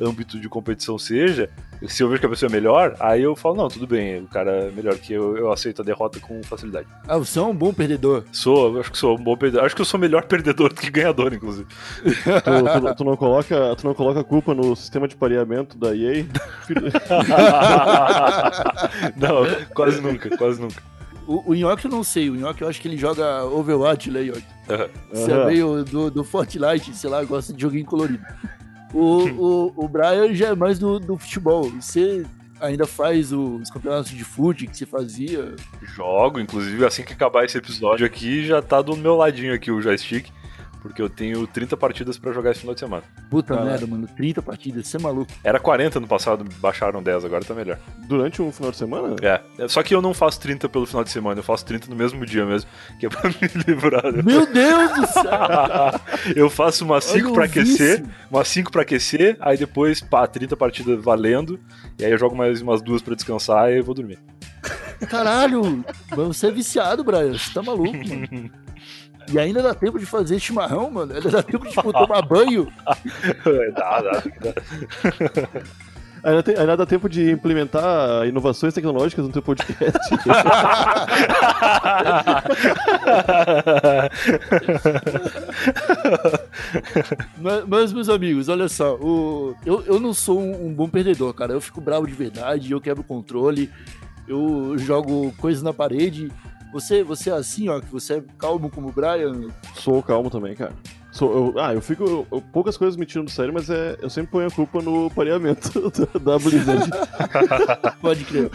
âmbito 0.00 0.38
de 0.38 0.48
competição 0.48 0.98
seja, 0.98 1.50
se 1.86 2.02
eu 2.02 2.08
vejo 2.08 2.20
que 2.20 2.26
a 2.26 2.28
pessoa 2.28 2.50
é 2.50 2.52
melhor, 2.52 2.96
aí 2.98 3.22
eu 3.22 3.36
falo, 3.36 3.56
não, 3.56 3.68
tudo 3.68 3.86
bem, 3.86 4.22
o 4.22 4.26
cara 4.26 4.50
é 4.66 4.70
melhor 4.70 4.94
que 4.96 5.12
eu, 5.12 5.36
eu 5.36 5.52
aceito 5.52 5.82
a 5.82 5.84
derrota 5.84 6.18
com 6.18 6.42
facilidade. 6.42 6.88
Ah, 7.06 7.18
você 7.18 7.38
é 7.38 7.42
um 7.42 7.54
bom 7.54 7.72
perdedor. 7.72 8.24
Sou, 8.32 8.74
eu 8.74 8.80
acho 8.80 8.90
que 8.90 8.98
sou 8.98 9.16
um 9.18 9.22
bom 9.22 9.36
perdedor. 9.36 9.64
Acho 9.64 9.76
que 9.76 9.82
eu 9.82 9.86
sou 9.86 10.00
melhor 10.00 10.24
perdedor 10.24 10.70
do 10.70 10.74
que 10.80 10.90
ganhador, 10.90 11.32
inclusive. 11.32 11.68
Tu, 12.02 12.80
tu- 12.80 12.94
tu 12.96 13.04
não 13.04 13.16
coloca, 13.16 13.76
tu 13.76 13.86
não 13.86 13.94
coloca 13.94 14.20
a 14.20 14.24
culpa 14.24 14.54
no 14.54 14.74
sistema 14.74 15.06
de 15.06 15.14
pareamento 15.16 15.78
da 15.78 15.94
EA? 15.94 16.24
não, 19.16 19.44
quase 19.74 20.00
nunca, 20.00 20.36
quase 20.36 20.60
nunca. 20.60 20.82
O, 21.26 21.50
o 21.50 21.54
Nhoque 21.54 21.84
eu 21.84 21.90
não 21.90 22.02
sei, 22.02 22.30
o 22.30 22.34
Nhoque 22.34 22.62
eu 22.62 22.68
acho 22.68 22.80
que 22.80 22.88
ele 22.88 22.96
joga 22.96 23.44
Overwatch, 23.44 24.10
né, 24.10 24.22
Nhoque? 24.22 24.44
Aham. 24.70 24.88
Você 25.12 25.32
é 25.32 25.46
meio 25.46 25.84
do, 25.84 26.10
do 26.10 26.24
Fortnite, 26.24 26.94
sei 26.94 27.10
lá, 27.10 27.22
gosta 27.24 27.52
de 27.52 27.60
joguinho 27.60 27.84
colorido. 27.84 28.24
O, 28.92 29.28
o, 29.28 29.84
o 29.84 29.88
Brian 29.88 30.32
já 30.34 30.48
é 30.48 30.54
mais 30.54 30.78
do, 30.78 30.98
do 30.98 31.18
futebol. 31.18 31.70
Você 31.70 32.24
ainda 32.60 32.86
faz 32.86 33.32
os 33.32 33.70
campeonatos 33.70 34.10
de 34.10 34.24
fute 34.24 34.66
que 34.66 34.76
você 34.76 34.86
fazia. 34.86 35.54
Jogo, 35.82 36.40
inclusive, 36.40 36.84
assim 36.84 37.02
que 37.02 37.12
acabar 37.12 37.44
esse 37.44 37.58
episódio 37.58 38.06
aqui, 38.06 38.44
já 38.44 38.60
tá 38.60 38.82
do 38.82 38.96
meu 38.96 39.14
ladinho 39.16 39.54
aqui 39.54 39.70
o 39.70 39.80
joystick. 39.80 40.30
Porque 40.82 41.02
eu 41.02 41.10
tenho 41.10 41.46
30 41.46 41.76
partidas 41.76 42.16
pra 42.18 42.32
jogar 42.32 42.52
esse 42.52 42.60
final 42.60 42.74
de 42.74 42.80
semana. 42.80 43.02
Puta 43.28 43.54
Caralho. 43.54 43.70
merda, 43.70 43.86
mano, 43.86 44.06
30 44.16 44.40
partidas, 44.42 44.86
você 44.86 44.96
é 44.96 45.00
maluco. 45.00 45.30
Era 45.42 45.58
40 45.58 45.98
no 46.00 46.06
passado, 46.06 46.44
baixaram 46.60 47.02
10, 47.02 47.24
agora 47.24 47.44
tá 47.44 47.54
melhor. 47.54 47.78
Durante 48.06 48.40
um 48.40 48.52
final 48.52 48.70
de 48.70 48.76
semana? 48.76 49.16
É, 49.20 49.68
só 49.68 49.82
que 49.82 49.94
eu 49.94 50.00
não 50.00 50.14
faço 50.14 50.40
30 50.40 50.68
pelo 50.68 50.86
final 50.86 51.02
de 51.02 51.10
semana, 51.10 51.40
eu 51.40 51.44
faço 51.44 51.64
30 51.66 51.88
no 51.90 51.96
mesmo 51.96 52.24
dia 52.24 52.46
mesmo, 52.46 52.70
que 53.00 53.06
é 53.06 53.08
pra 53.08 53.28
me 53.28 53.64
livrar. 53.66 54.12
Meu 54.24 54.46
Deus 54.46 54.92
do 54.92 55.06
céu! 55.08 55.24
eu 56.36 56.48
faço 56.50 56.84
umas 56.84 57.04
5 57.04 57.18
Olha 57.18 57.30
o 57.30 57.34
pra 57.34 57.44
aquecer, 57.44 58.04
umas 58.30 58.48
5 58.48 58.70
pra 58.70 58.82
aquecer, 58.82 59.36
aí 59.40 59.56
depois, 59.56 60.00
pá, 60.00 60.26
30 60.26 60.56
partidas 60.56 61.02
valendo, 61.02 61.58
e 61.98 62.04
aí 62.04 62.12
eu 62.12 62.18
jogo 62.18 62.36
mais 62.36 62.62
umas 62.62 62.80
duas 62.80 63.02
pra 63.02 63.14
descansar 63.14 63.70
e 63.72 63.78
eu 63.78 63.84
vou 63.84 63.94
dormir. 63.94 64.18
Caralho! 65.08 65.84
Você 66.10 66.48
é 66.48 66.50
viciado, 66.50 67.04
Brian, 67.04 67.32
você 67.32 67.52
tá 67.52 67.62
maluco, 67.62 67.96
mano. 67.96 68.50
E 69.30 69.38
ainda 69.38 69.62
dá 69.62 69.74
tempo 69.74 69.98
de 69.98 70.06
fazer 70.06 70.38
chimarrão, 70.38 70.90
mano. 70.90 71.14
Ainda 71.14 71.30
dá 71.30 71.42
tempo 71.42 71.64
de 71.64 71.72
tipo, 71.72 71.92
tomar 71.92 72.22
banho. 72.22 72.72
dá, 73.74 74.00
dá, 74.00 74.22
dá. 74.40 74.54
Ainda, 76.22 76.42
tem, 76.42 76.56
ainda 76.56 76.76
dá 76.76 76.84
tempo 76.84 77.08
de 77.08 77.30
implementar 77.30 78.26
inovações 78.26 78.74
tecnológicas 78.74 79.24
no 79.24 79.32
teu 79.32 79.40
podcast. 79.42 79.98
Mas, 87.40 87.64
mas, 87.66 87.92
meus 87.92 88.08
amigos, 88.08 88.48
olha 88.48 88.68
só, 88.68 88.96
o, 88.96 89.54
eu, 89.64 89.82
eu 89.86 90.00
não 90.00 90.12
sou 90.12 90.40
um, 90.40 90.66
um 90.66 90.72
bom 90.72 90.88
perdedor, 90.88 91.32
cara. 91.32 91.52
Eu 91.52 91.60
fico 91.60 91.80
bravo 91.80 92.06
de 92.06 92.12
verdade, 92.12 92.72
eu 92.72 92.80
quebro 92.80 93.02
o 93.02 93.04
controle, 93.04 93.70
eu 94.26 94.76
jogo 94.76 95.32
coisas 95.38 95.62
na 95.62 95.72
parede. 95.72 96.30
Você, 96.72 97.02
você 97.02 97.30
é 97.30 97.34
assim, 97.34 97.68
ó, 97.68 97.80
que 97.80 97.90
você 97.90 98.14
é 98.14 98.22
calmo 98.38 98.68
como 98.70 98.88
o 98.88 98.92
Brian. 98.92 99.48
Sou 99.74 100.02
calmo 100.02 100.28
também, 100.30 100.54
cara. 100.54 100.72
Sou, 101.10 101.54
eu- 101.56 101.58
ah, 101.60 101.72
eu 101.74 101.80
fico. 101.80 102.04
eu- 102.04 102.26
eu- 102.30 102.42
poucas 102.42 102.76
coisas 102.76 102.96
me 102.96 103.06
tiram 103.06 103.24
do 103.24 103.30
sério, 103.30 103.52
mas 103.52 103.70
é, 103.70 103.96
eu 104.02 104.10
sempre 104.10 104.30
ponho 104.30 104.46
a 104.46 104.50
culpa 104.50 104.80
no 104.82 105.10
pareamento 105.10 105.70
da, 106.20 106.32
da 106.32 106.38
Blizzard. 106.38 106.90
Pode 108.00 108.24
crer. 108.24 108.50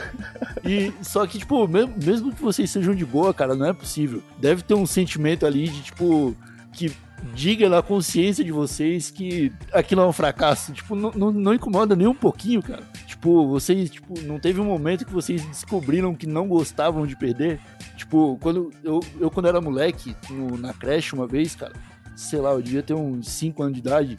E 0.63 0.93
só 1.01 1.25
que, 1.25 1.39
tipo, 1.39 1.67
mesmo, 1.67 1.93
mesmo 2.03 2.31
que 2.33 2.41
vocês 2.41 2.69
sejam 2.69 2.93
de 2.95 3.05
boa, 3.05 3.33
cara, 3.33 3.55
não 3.55 3.65
é 3.65 3.73
possível. 3.73 4.21
Deve 4.37 4.61
ter 4.61 4.75
um 4.75 4.85
sentimento 4.85 5.45
ali 5.45 5.67
de, 5.67 5.81
tipo, 5.81 6.35
que 6.71 6.91
diga 7.33 7.69
na 7.69 7.81
consciência 7.81 8.43
de 8.43 8.51
vocês 8.51 9.09
que 9.09 9.51
aquilo 9.71 10.01
é 10.01 10.05
um 10.07 10.13
fracasso. 10.13 10.71
Tipo, 10.73 10.95
não, 10.95 11.11
não, 11.11 11.31
não 11.31 11.53
incomoda 11.53 11.95
nem 11.95 12.07
um 12.07 12.13
pouquinho, 12.15 12.61
cara. 12.61 12.83
Tipo, 13.07 13.47
vocês, 13.47 13.89
tipo, 13.89 14.19
não 14.21 14.39
teve 14.39 14.59
um 14.61 14.65
momento 14.65 15.05
que 15.05 15.11
vocês 15.13 15.43
descobriram 15.45 16.13
que 16.13 16.27
não 16.27 16.47
gostavam 16.47 17.05
de 17.07 17.15
perder. 17.15 17.59
Tipo, 17.95 18.37
quando 18.41 18.71
eu, 18.83 18.99
eu 19.19 19.29
quando 19.31 19.47
era 19.47 19.61
moleque, 19.61 20.15
no- 20.29 20.57
na 20.57 20.73
creche 20.73 21.13
uma 21.13 21.27
vez, 21.27 21.55
cara, 21.55 21.73
sei 22.15 22.39
lá, 22.39 22.51
eu 22.51 22.61
devia 22.61 22.83
ter 22.83 22.93
uns 22.93 23.29
5 23.29 23.61
anos 23.63 23.73
de 23.73 23.79
idade. 23.79 24.15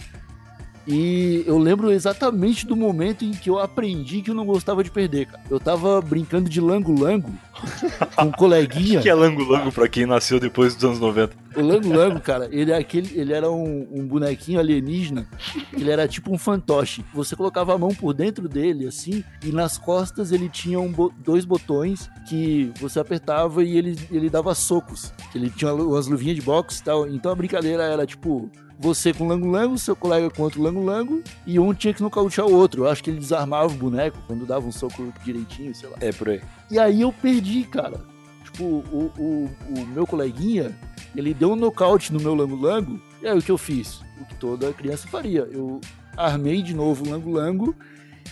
E 0.86 1.42
eu 1.46 1.56
lembro 1.58 1.90
exatamente 1.90 2.66
do 2.66 2.76
momento 2.76 3.24
em 3.24 3.30
que 3.32 3.48
eu 3.48 3.58
aprendi 3.58 4.20
que 4.20 4.30
eu 4.30 4.34
não 4.34 4.44
gostava 4.44 4.84
de 4.84 4.90
perder, 4.90 5.26
cara. 5.26 5.42
Eu 5.48 5.58
tava 5.58 6.00
brincando 6.02 6.48
de 6.50 6.60
lango-lango 6.60 7.32
um 8.22 8.30
coleguinha. 8.32 9.00
O 9.00 9.02
que 9.02 9.08
é 9.08 9.14
lango-lango 9.14 9.72
pra 9.72 9.88
quem 9.88 10.06
nasceu 10.06 10.40
depois 10.40 10.74
dos 10.74 10.84
anos 10.84 11.00
90? 11.00 11.44
O 11.56 11.62
Lango 11.62 11.92
Lango, 11.92 12.20
cara, 12.20 12.48
ele, 12.50 12.72
é 12.72 12.76
aquele, 12.76 13.18
ele 13.18 13.32
era 13.32 13.50
um, 13.50 13.86
um 13.92 14.06
bonequinho 14.06 14.58
alienígena. 14.58 15.26
Ele 15.72 15.90
era 15.90 16.08
tipo 16.08 16.32
um 16.32 16.38
fantoche. 16.38 17.04
Você 17.14 17.36
colocava 17.36 17.74
a 17.74 17.78
mão 17.78 17.94
por 17.94 18.12
dentro 18.12 18.48
dele, 18.48 18.86
assim, 18.86 19.22
e 19.42 19.52
nas 19.52 19.78
costas 19.78 20.32
ele 20.32 20.48
tinha 20.48 20.80
um 20.80 20.92
dois 21.18 21.44
botões 21.44 22.10
que 22.28 22.72
você 22.80 22.98
apertava 22.98 23.62
e 23.62 23.76
ele, 23.76 23.98
ele 24.10 24.28
dava 24.28 24.54
socos. 24.54 25.12
Ele 25.34 25.48
tinha 25.48 25.72
umas 25.72 26.06
luvinhas 26.06 26.36
de 26.36 26.42
boxe 26.42 26.80
e 26.80 26.84
tal. 26.84 27.06
Então 27.08 27.30
a 27.30 27.34
brincadeira 27.34 27.84
era 27.84 28.06
tipo. 28.06 28.50
Você 28.76 29.14
com 29.14 29.24
o 29.24 29.28
Lango 29.28 29.46
Lango, 29.46 29.78
seu 29.78 29.94
colega 29.94 30.28
com 30.28 30.42
outro 30.42 30.60
Lango 30.60 30.84
Lango, 30.84 31.22
e 31.46 31.60
um 31.60 31.72
tinha 31.72 31.94
que 31.94 32.02
nocautear 32.02 32.44
o 32.44 32.52
outro. 32.52 32.82
Eu 32.82 32.90
acho 32.90 33.04
que 33.04 33.08
ele 33.08 33.20
desarmava 33.20 33.72
o 33.72 33.76
boneco 33.76 34.18
quando 34.26 34.44
dava 34.44 34.66
um 34.66 34.72
soco 34.72 35.12
direitinho, 35.24 35.72
sei 35.72 35.88
lá. 35.88 35.96
É 36.00 36.10
por 36.10 36.28
aí. 36.28 36.40
E 36.70 36.78
aí 36.78 37.02
eu 37.02 37.12
perdi, 37.12 37.64
cara. 37.64 38.00
Tipo, 38.44 38.64
o, 38.64 39.12
o, 39.18 39.50
o 39.76 39.86
meu 39.86 40.06
coleguinha, 40.06 40.76
ele 41.14 41.34
deu 41.34 41.52
um 41.52 41.56
nocaute 41.56 42.12
no 42.12 42.20
meu 42.20 42.34
lango-lango. 42.34 43.00
E 43.22 43.26
aí 43.26 43.38
o 43.38 43.42
que 43.42 43.50
eu 43.50 43.58
fiz? 43.58 44.00
O 44.20 44.24
que 44.24 44.34
toda 44.36 44.72
criança 44.72 45.08
faria. 45.08 45.48
Eu 45.50 45.80
armei 46.16 46.62
de 46.62 46.74
novo 46.74 47.04
o 47.04 47.10
lango-lango 47.10 47.74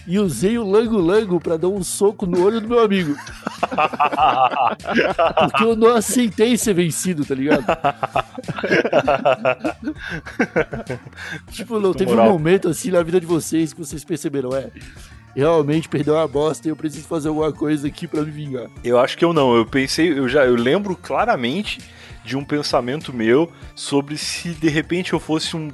e 0.07 0.19
usei 0.19 0.59
o 0.59 0.69
lango-lango 0.69 1.41
pra 1.41 1.57
dar 1.57 1.69
um 1.69 1.83
soco 1.83 2.27
no 2.27 2.45
olho 2.45 2.61
do 2.61 2.69
meu 2.69 2.81
amigo. 2.81 3.17
Porque 5.51 5.65
eu 5.65 5.77
não 5.77 5.95
aceitei 5.95 6.57
ser 6.57 6.75
vencido, 6.75 7.25
tá 7.25 7.35
ligado? 7.35 7.65
tipo, 11.51 11.79
não 11.79 11.93
teve 11.93 12.13
um 12.13 12.25
momento 12.25 12.69
assim 12.69 12.91
na 12.91 13.03
vida 13.03 13.21
de 13.21 13.27
vocês 13.27 13.73
que 13.73 13.79
vocês 13.79 14.05
perceberam, 14.05 14.55
é. 14.55 14.71
Realmente 15.35 15.89
perdeu 15.89 16.15
uma 16.15 16.29
bosta 16.29 16.69
e 16.69 16.71
eu 16.71 16.77
preciso 16.77 17.07
fazer 17.07 17.29
alguma 17.29 17.53
coisa 17.53 17.87
aqui 17.87 18.07
pra 18.07 18.23
me 18.23 18.31
vingar. 18.31 18.69
Eu 18.85 18.99
acho 18.99 19.17
que 19.17 19.25
eu 19.25 19.33
não. 19.33 19.57
Eu 19.57 19.65
pensei, 19.65 20.19
eu 20.19 20.29
já, 20.29 20.45
eu 20.45 20.55
lembro 20.55 20.95
claramente 20.95 21.81
de 22.25 22.37
um 22.37 22.45
pensamento 22.45 23.13
meu 23.13 23.51
sobre 23.75 24.17
se 24.17 24.51
de 24.51 24.69
repente 24.69 25.13
eu 25.13 25.19
fosse 25.21 25.57
um, 25.57 25.71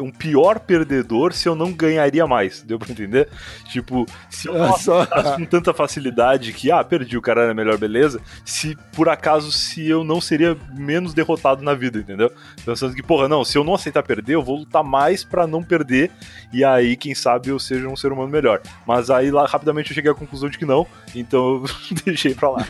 um 0.00 0.10
pior 0.10 0.58
perdedor, 0.60 1.32
se 1.32 1.48
eu 1.48 1.54
não 1.54 1.72
ganharia 1.72 2.26
mais. 2.26 2.62
Deu 2.62 2.78
pra 2.78 2.90
entender? 2.90 3.28
Tipo, 3.70 4.06
se 4.28 4.48
eu 4.48 4.54
só. 4.78 5.02
acertasse 5.02 5.36
com 5.36 5.44
tanta 5.44 5.74
facilidade 5.74 6.52
que, 6.52 6.70
ah, 6.70 6.82
perdi, 6.82 7.16
o 7.18 7.22
cara 7.22 7.42
era 7.42 7.54
melhor, 7.54 7.76
beleza. 7.76 8.20
Se 8.44 8.76
por 8.92 9.08
acaso, 9.08 9.52
se 9.52 9.86
eu 9.88 10.02
não 10.04 10.20
seria 10.20 10.56
menos 10.72 11.12
derrotado 11.12 11.62
na 11.62 11.74
vida, 11.74 11.98
entendeu? 11.98 12.32
Pensando 12.64 12.94
que, 12.94 13.02
porra, 13.02 13.28
não, 13.28 13.44
se 13.44 13.56
eu 13.58 13.64
não 13.64 13.74
aceitar 13.74 14.02
perder, 14.02 14.34
eu 14.34 14.42
vou 14.42 14.58
lutar 14.58 14.82
mais 14.84 15.22
pra 15.24 15.46
não 15.46 15.62
perder. 15.62 16.10
E 16.52 16.64
aí, 16.64 16.96
quem 16.96 17.14
sabe, 17.14 17.48
eu 17.48 17.58
seja 17.58 17.86
um 17.88 17.96
ser 17.96 18.12
humano 18.12 18.28
melhor. 18.28 18.60
Mas 18.86 19.10
aí 19.10 19.30
lá 19.30 19.46
rapidamente 19.46 19.90
eu 19.90 19.94
cheguei 19.94 20.10
à 20.10 20.14
conclusão 20.14 20.48
de 20.48 20.56
que 20.58 20.64
não, 20.64 20.86
então 21.14 21.62
eu 21.90 21.96
deixei 22.04 22.34
pra 22.34 22.50
lá. 22.50 22.66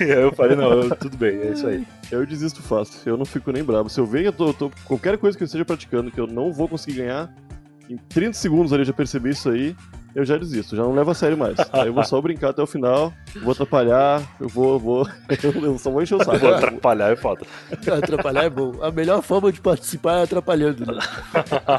e 0.00 0.04
aí 0.04 0.10
eu 0.22 0.32
falei, 0.32 0.56
não, 0.56 0.70
eu- 0.72 0.96
tudo 0.96 1.16
bem, 1.16 1.40
é 1.40 1.52
isso 1.52 1.66
aí. 1.66 1.86
Eu 2.10 2.26
desisto 2.26 2.60
fácil, 2.62 2.98
eu 3.06 3.16
não 3.16 3.24
fico 3.24 3.52
nem 3.52 3.62
bravo. 3.62 3.88
Se 3.88 4.00
eu 4.00 4.06
ver 4.06 4.22
que 4.22 4.28
eu 4.28 4.32
tô, 4.32 4.52
tô- 4.52 4.70
qualquer 4.84 5.16
coisa 5.18 5.36
que 5.36 5.44
eu 5.44 5.46
esteja 5.46 5.64
praticando 5.64 6.10
que 6.10 6.20
eu 6.20 6.26
não 6.26 6.52
vou 6.52 6.66
conseguir 6.68 6.98
ganhar, 6.98 7.32
em 7.88 7.96
30 7.96 8.32
segundos 8.34 8.72
ali 8.72 8.82
eu 8.82 8.86
já 8.86 8.92
percebi 8.92 9.30
isso 9.30 9.48
aí, 9.48 9.76
eu 10.12 10.24
já 10.24 10.36
desisto, 10.36 10.74
já 10.74 10.82
não 10.82 10.92
levo 10.92 11.12
a 11.12 11.14
sério 11.14 11.38
mais. 11.38 11.56
Aí 11.72 11.86
eu 11.86 11.92
vou 11.94 12.02
só 12.04 12.20
brincar 12.20 12.50
até 12.50 12.60
o 12.60 12.66
final, 12.66 13.12
vou 13.42 13.52
atrapalhar, 13.52 14.20
eu 14.40 14.48
vou, 14.48 14.72
eu 14.72 14.78
vou, 14.80 15.08
eu 15.62 15.78
só 15.78 15.88
vou 15.90 16.02
encher 16.02 16.16
o 16.16 16.24
saco. 16.24 16.38
Vou 16.38 16.52
atrapalhar, 16.54 17.12
é 17.12 17.16
foda. 17.16 17.46
Atrapalhar 17.70 18.44
é 18.44 18.50
bom. 18.50 18.72
A 18.82 18.90
melhor 18.90 19.22
forma 19.22 19.52
de 19.52 19.60
participar 19.60 20.18
é 20.18 20.22
atrapalhando. 20.24 20.84
Né? 20.86 20.98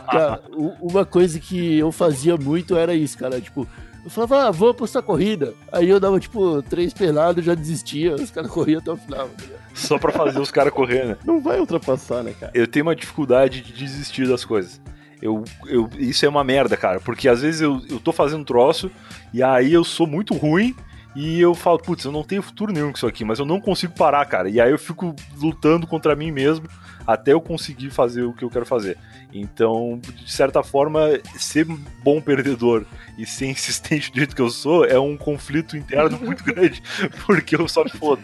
Cara, 0.10 0.42
uma 0.82 1.06
coisa 1.06 1.40
que 1.40 1.78
eu 1.80 1.92
fazia 1.92 2.38
muito 2.38 2.78
era 2.78 2.94
isso, 2.96 3.18
cara. 3.18 3.40
Tipo, 3.42 3.68
eu 4.04 4.10
falava, 4.10 4.48
ah, 4.48 4.52
vou 4.52 4.70
apostar 4.70 5.04
corrida. 5.04 5.54
Aí 5.72 5.90
eu 5.90 6.00
dava, 6.00 6.18
tipo, 6.20 6.62
três 6.64 6.94
pelados, 6.94 7.44
já 7.44 7.54
desistia. 7.54 8.16
Os 8.16 8.32
caras 8.32 8.50
corriam 8.50 8.80
até 8.80 8.92
o 8.92 8.98
final. 8.98 9.28
tá? 9.28 9.61
Só 9.82 9.98
pra 9.98 10.12
fazer 10.12 10.40
os 10.40 10.52
caras 10.52 10.74
correr, 10.74 11.06
né? 11.06 11.18
Não 11.26 11.42
vai 11.42 11.60
ultrapassar, 11.60 12.24
né, 12.24 12.34
cara? 12.40 12.52
eu 12.54 12.68
tenho 12.68 12.86
uma 12.86 12.96
dificuldade 12.96 13.62
de 13.62 13.74
desistir 13.74 14.28
das 14.28 14.46
coisas. 14.46 14.82
Eu, 15.22 15.44
eu, 15.68 15.90
isso 15.98 16.26
é 16.26 16.30
uma 16.30 16.44
merda, 16.44 16.76
cara, 16.76 17.00
porque 17.00 17.30
às 17.30 17.42
vezes 17.42 17.62
eu, 17.62 17.80
eu 17.90 18.00
tô 18.00 18.12
fazendo 18.12 18.42
um 18.42 18.46
troço 18.46 18.90
e 19.32 19.44
aí 19.44 19.72
eu 19.72 19.84
sou 19.84 20.08
muito 20.08 20.34
ruim 20.34 20.76
e 21.16 21.40
eu 21.40 21.54
falo, 21.54 21.78
putz, 21.78 22.06
eu 22.06 22.12
não 22.12 22.24
tenho 22.24 22.42
futuro 22.42 22.72
nenhum 22.72 22.90
com 22.90 22.98
isso 22.98 23.06
aqui, 23.06 23.26
mas 23.26 23.38
eu 23.38 23.46
não 23.46 23.60
consigo 23.60 23.94
parar, 23.94 24.26
cara. 24.26 24.50
E 24.50 24.62
aí 24.62 24.72
eu 24.72 24.80
fico 24.80 25.14
lutando 25.38 25.86
contra 25.86 26.16
mim 26.16 26.32
mesmo 26.32 26.68
até 27.06 27.34
eu 27.34 27.42
conseguir 27.42 27.90
fazer 27.90 28.24
o 28.24 28.34
que 28.34 28.44
eu 28.44 28.50
quero 28.50 28.66
fazer. 28.66 28.98
Então, 29.34 30.00
de 30.02 30.32
certa 30.32 30.64
forma, 30.64 31.20
ser 31.36 31.66
bom 32.04 32.22
perdedor 32.22 32.86
e 33.18 33.26
ser 33.26 33.48
insistente 33.48 34.12
do 34.12 34.18
jeito 34.18 34.36
que 34.36 34.42
eu 34.42 34.50
sou 34.50 34.86
é 34.86 35.00
um 35.00 35.18
conflito 35.18 35.76
interno 35.76 36.18
muito 36.18 36.44
grande, 36.46 36.82
porque 37.26 37.56
eu 37.56 37.68
só 37.68 37.84
me 37.84 37.92
fodo. 37.92 38.22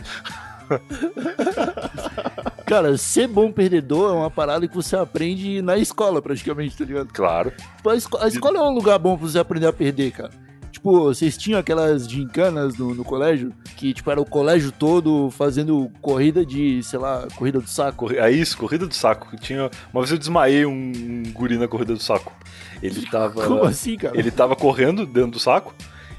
Cara, 2.66 2.98
ser 2.98 3.28
bom 3.28 3.52
perdedor 3.52 4.12
é 4.12 4.14
uma 4.14 4.30
parada 4.32 4.68
que 4.68 4.76
você 4.76 4.96
aprende 4.96 5.62
na 5.62 5.78
escola, 5.78 6.22
praticamente, 6.22 6.78
tá 6.78 6.84
ligado? 6.84 7.08
Claro. 7.14 7.52
Tipo, 7.78 7.90
a, 7.90 7.96
esco- 7.96 8.18
a 8.18 8.28
escola 8.28 8.58
é 8.58 8.62
um 8.62 8.74
lugar 8.74 9.00
bom 9.00 9.18
pra 9.18 9.28
você 9.28 9.40
aprender 9.40 9.68
a 9.68 9.74
perder, 9.74 10.12
cara. 10.12 10.32
Tipo, 10.70 11.06
vocês 11.06 11.38
tinham 11.38 11.60
aquelas 11.60 12.08
gincanas 12.08 12.78
no, 12.78 12.94
no 12.94 13.04
colégio, 13.04 13.52
que, 13.78 13.94
tipo, 13.94 14.12
era 14.12 14.22
o 14.22 14.26
colégio 14.26 14.72
todo 14.72 15.32
fazendo 15.32 15.90
corrida 16.02 16.46
de, 16.46 16.84
sei 16.84 17.00
lá, 17.00 17.26
corrida 17.36 17.60
do 17.60 17.68
saco. 17.70 18.14
É 18.14 18.30
isso, 18.30 18.58
corrida 18.58 18.86
do 18.86 18.94
saco. 18.94 19.36
Tinha... 19.38 19.72
Uma 19.94 20.02
vez 20.02 20.12
eu 20.12 20.18
desmaiei 20.18 20.66
um, 20.66 20.92
um 20.96 21.24
guri 21.32 21.58
na 21.58 21.68
corrida 21.68 21.94
do 21.94 22.02
saco. 22.04 22.32
Ele 22.84 23.02
tava. 23.10 23.42
Como 23.48 23.64
assim, 23.64 23.98
cara? 23.98 24.18
Ele 24.18 24.30
tava 24.30 24.56
correndo 24.56 25.06
dentro 25.06 25.32
do 25.32 25.40
saco. 25.40 25.74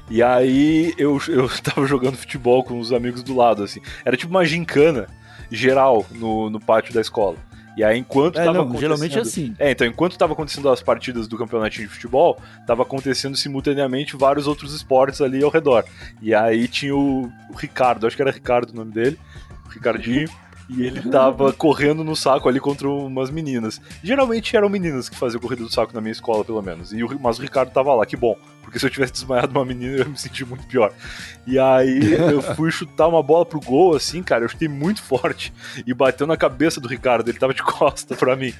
E 0.09 0.23
aí 0.23 0.93
eu, 0.97 1.19
eu 1.27 1.49
tava 1.61 1.85
jogando 1.85 2.17
futebol 2.17 2.63
com 2.63 2.79
os 2.79 2.91
amigos 2.91 3.23
do 3.23 3.35
lado, 3.35 3.63
assim. 3.63 3.81
Era 4.03 4.17
tipo 4.17 4.31
uma 4.31 4.45
gincana 4.45 5.07
geral 5.51 6.05
no, 6.11 6.49
no 6.49 6.59
pátio 6.59 6.93
da 6.93 7.01
escola. 7.01 7.37
E 7.77 7.83
aí, 7.83 7.97
enquanto 7.97 8.37
É, 8.37 8.43
tava 8.43 8.65
não, 8.65 8.77
geralmente 8.77 9.17
é 9.17 9.21
assim. 9.21 9.55
É, 9.57 9.71
então, 9.71 9.87
enquanto 9.87 10.17
tava 10.17 10.33
acontecendo 10.33 10.69
as 10.69 10.81
partidas 10.81 11.29
do 11.29 11.37
campeonatinho 11.37 11.87
de 11.87 11.93
futebol, 11.93 12.37
tava 12.67 12.83
acontecendo 12.83 13.37
simultaneamente 13.37 14.17
vários 14.17 14.47
outros 14.47 14.73
esportes 14.73 15.21
ali 15.21 15.41
ao 15.41 15.49
redor. 15.49 15.85
E 16.21 16.35
aí 16.35 16.67
tinha 16.67 16.93
o, 16.93 17.31
o 17.49 17.55
Ricardo, 17.55 18.05
acho 18.05 18.17
que 18.17 18.21
era 18.21 18.31
Ricardo 18.31 18.71
o 18.71 18.75
nome 18.75 18.91
dele, 18.91 19.17
o 19.65 19.69
Ricardinho, 19.69 20.27
e 20.67 20.83
ele 20.83 21.01
tava 21.09 21.53
correndo 21.53 22.03
no 22.03 22.17
saco 22.17 22.49
ali 22.49 22.59
contra 22.59 22.89
umas 22.89 23.31
meninas. 23.31 23.79
Geralmente 24.03 24.57
eram 24.57 24.67
meninas 24.67 25.07
que 25.07 25.15
faziam 25.15 25.39
corrida 25.39 25.63
do 25.63 25.71
saco 25.71 25.93
na 25.93 26.01
minha 26.01 26.11
escola, 26.11 26.43
pelo 26.43 26.61
menos. 26.61 26.91
E 26.91 27.01
o, 27.01 27.19
mas 27.19 27.39
o 27.39 27.41
Ricardo 27.41 27.71
tava 27.71 27.93
lá, 27.93 28.05
que 28.05 28.17
bom. 28.17 28.35
Porque 28.61 28.77
se 28.77 28.85
eu 28.85 28.89
tivesse 28.89 29.13
desmaiado 29.13 29.51
uma 29.51 29.65
menina, 29.65 29.93
eu 29.93 29.99
ia 29.99 30.05
me 30.05 30.17
sentir 30.17 30.45
muito 30.45 30.65
pior. 30.67 30.91
E 31.47 31.57
aí 31.57 32.13
eu 32.13 32.41
fui 32.55 32.71
chutar 32.71 33.07
uma 33.07 33.23
bola 33.23 33.45
pro 33.45 33.59
gol, 33.59 33.95
assim, 33.95 34.21
cara, 34.21 34.45
eu 34.45 34.49
chutei 34.49 34.67
muito 34.67 35.01
forte. 35.01 35.53
E 35.85 35.93
bateu 35.93 36.27
na 36.27 36.37
cabeça 36.37 36.79
do 36.79 36.87
Ricardo, 36.87 37.29
ele 37.29 37.39
tava 37.39 37.53
de 37.53 37.63
costa 37.63 38.15
pra 38.15 38.35
mim. 38.35 38.53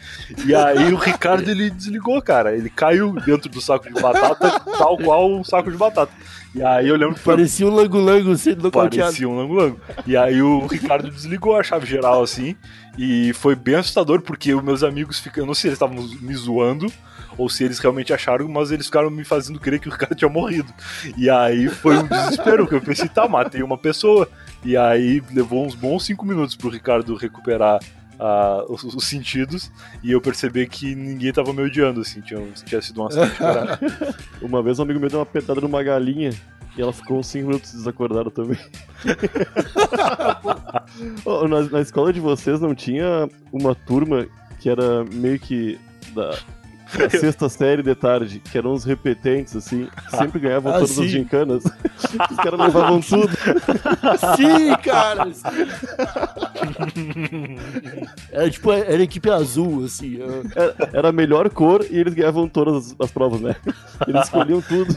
E 0.46 0.56
aí 0.56 0.92
o 0.94 0.98
Ricardo, 0.98 1.50
ele 1.50 1.70
desligou, 1.70 2.22
cara. 2.22 2.56
Ele 2.56 2.70
caiu 2.70 3.14
dentro 3.14 3.50
do 3.50 3.62
saco 3.62 3.92
de 3.94 4.02
batata, 4.02 4.60
tal 4.60 4.98
qual 4.98 5.32
um 5.32 5.44
saco 5.44 5.72
de 5.72 5.78
batata. 5.78 6.12
E 6.54 6.64
aí 6.64 6.88
eu 6.88 6.96
lembro 6.96 7.16
que 7.16 7.22
foi 7.22 7.36
Parecia 7.36 7.68
um 7.68 7.70
lango-lango 7.70 8.36
sendo 8.36 8.64
nocauteado. 8.64 9.12
Parecia 9.12 9.30
um 9.30 9.36
lango-lango. 9.36 9.80
E 10.08 10.18
aí 10.18 10.42
o 10.42 10.66
Ricardo 10.66 11.12
desligou 11.12 11.56
a 11.56 11.64
chave 11.64 11.86
geral 11.86 12.24
assim. 12.24 12.56
E 13.02 13.32
foi 13.32 13.56
bem 13.56 13.76
assustador, 13.76 14.22
porque 14.22 14.54
os 14.54 14.62
meus 14.62 14.84
amigos 14.84 15.22
ficam. 15.22 15.46
Não 15.46 15.54
sei 15.54 15.62
se 15.62 15.68
eles 15.68 15.76
estavam 15.78 16.04
me 16.20 16.36
zoando 16.36 16.92
ou 17.38 17.48
se 17.48 17.64
eles 17.64 17.80
realmente 17.80 18.12
acharam, 18.12 18.46
mas 18.50 18.72
eles 18.72 18.88
ficaram 18.88 19.10
me 19.10 19.24
fazendo 19.24 19.58
crer 19.58 19.80
que 19.80 19.88
o 19.88 19.92
Ricardo 19.94 20.16
tinha 20.16 20.30
morrido. 20.30 20.74
E 21.16 21.30
aí 21.30 21.70
foi 21.70 21.98
um 21.98 22.06
desespero, 22.06 22.68
que 22.68 22.76
eu 22.76 22.82
pensei, 22.82 23.08
tá, 23.08 23.26
matei 23.26 23.64
uma 23.64 23.78
pessoa. 23.78 24.28
E 24.66 24.76
aí 24.76 25.24
levou 25.32 25.66
uns 25.66 25.76
bons 25.76 26.04
cinco 26.04 26.26
minutos 26.26 26.58
pro 26.58 26.70
Ricardo 26.70 27.16
recuperar. 27.16 27.80
ah, 28.20 28.66
os, 28.68 28.84
os 28.84 29.06
sentidos 29.06 29.72
e 30.04 30.12
eu 30.12 30.20
percebi 30.20 30.68
que 30.68 30.94
ninguém 30.94 31.32
tava 31.32 31.54
me 31.54 31.62
odiando, 31.62 32.02
assim, 32.02 32.20
tinha, 32.20 32.42
tinha 32.66 32.82
sido 32.82 33.02
um 33.02 33.08
acidente. 33.08 33.38
cara. 33.38 33.80
Uma 34.44 34.62
vez 34.62 34.78
um 34.78 34.84
amigo 34.84 35.00
meu 35.00 35.10
deu 35.10 35.20
uma 35.20 35.26
petada 35.26 35.62
numa 35.62 35.82
galinha 35.82 36.32
e 36.78 36.82
ela 36.82 36.94
ficou 36.94 37.20
uns 37.20 37.28
5 37.28 37.48
minutos 37.48 37.74
desacordada 37.74 38.32
também. 38.32 38.58
Ô, 41.26 41.48
na, 41.48 41.62
na 41.64 41.82
escola 41.82 42.14
de 42.14 42.20
vocês 42.20 42.62
não 42.62 42.76
tinha 42.76 43.28
uma 43.52 43.74
turma 43.74 44.28
que 44.60 44.70
era 44.70 45.04
meio 45.06 45.40
que 45.40 45.80
da, 46.14 46.38
sexta 47.10 47.48
série 47.50 47.84
de 47.84 47.94
tarde, 47.96 48.40
que 48.40 48.58
eram 48.58 48.74
uns 48.74 48.84
repetentes, 48.84 49.56
assim, 49.56 49.88
que 50.10 50.18
sempre 50.18 50.40
ganhavam 50.40 50.72
Ah, 50.72 50.76
todas 50.76 50.90
sim. 50.92 51.06
as 51.06 51.12
gincanas. 51.12 51.64
Os 52.32 52.38
caras 52.38 52.60
levavam 52.60 53.02
tudo. 53.02 53.30
Sim, 54.38 54.76
cara! 54.84 55.28
Era 58.32 58.50
tipo, 58.50 58.72
era 58.72 58.98
a 58.98 59.02
equipe 59.04 59.30
azul, 59.30 59.86
assim. 59.86 60.20
é. 60.22 60.60
Era, 60.60 60.76
era 60.94 61.10
a 61.10 61.12
melhor 61.12 61.50
cor 61.50 61.86
e 61.90 61.98
eles 61.98 62.14
ganhavam 62.14 62.48
todas 62.48 62.76
as, 62.92 62.96
as 63.00 63.12
provas, 63.12 63.42
né? 63.42 63.56
Eles 64.08 64.24
escolhiam 64.26 64.62
tudo. 64.62 64.96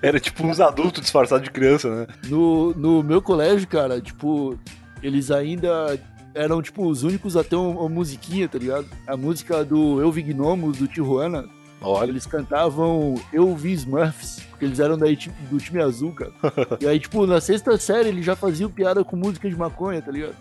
Era 0.00 0.18
tipo 0.20 0.46
uns 0.46 0.60
adultos 0.60 1.02
disfarçados 1.02 1.44
de 1.44 1.50
criança, 1.50 1.88
né? 1.94 2.06
No, 2.28 2.72
no 2.74 3.02
meu 3.02 3.20
colégio, 3.20 3.66
cara, 3.68 4.00
tipo, 4.00 4.58
eles 5.02 5.30
ainda 5.30 5.98
eram, 6.34 6.60
tipo, 6.60 6.86
os 6.86 7.02
únicos 7.02 7.36
a 7.36 7.44
ter 7.44 7.56
uma, 7.56 7.88
musiquinha, 7.88 8.48
tá 8.48 8.58
ligado? 8.58 8.86
A 9.06 9.16
música 9.16 9.64
do 9.64 10.00
Eu 10.00 10.10
Vi 10.10 10.22
Gnomos, 10.22 10.78
do 10.78 10.88
Tijuana. 10.88 11.44
Olha, 11.80 12.08
Eles 12.08 12.24
cantavam 12.24 13.14
Eu 13.32 13.54
Vi 13.54 13.72
Smurfs, 13.72 14.40
porque 14.50 14.64
eles 14.64 14.80
eram 14.80 14.96
daí, 14.96 15.16
tipo, 15.16 15.34
do 15.50 15.58
time 15.58 15.82
azul, 15.82 16.12
cara. 16.12 16.32
E 16.80 16.86
aí, 16.86 16.98
tipo, 16.98 17.26
na 17.26 17.40
sexta 17.40 17.76
série 17.76 18.08
eles 18.08 18.24
já 18.24 18.34
faziam 18.34 18.70
piada 18.70 19.04
com 19.04 19.16
música 19.16 19.48
de 19.48 19.56
maconha, 19.56 20.00
tá 20.00 20.10
ligado? 20.10 20.34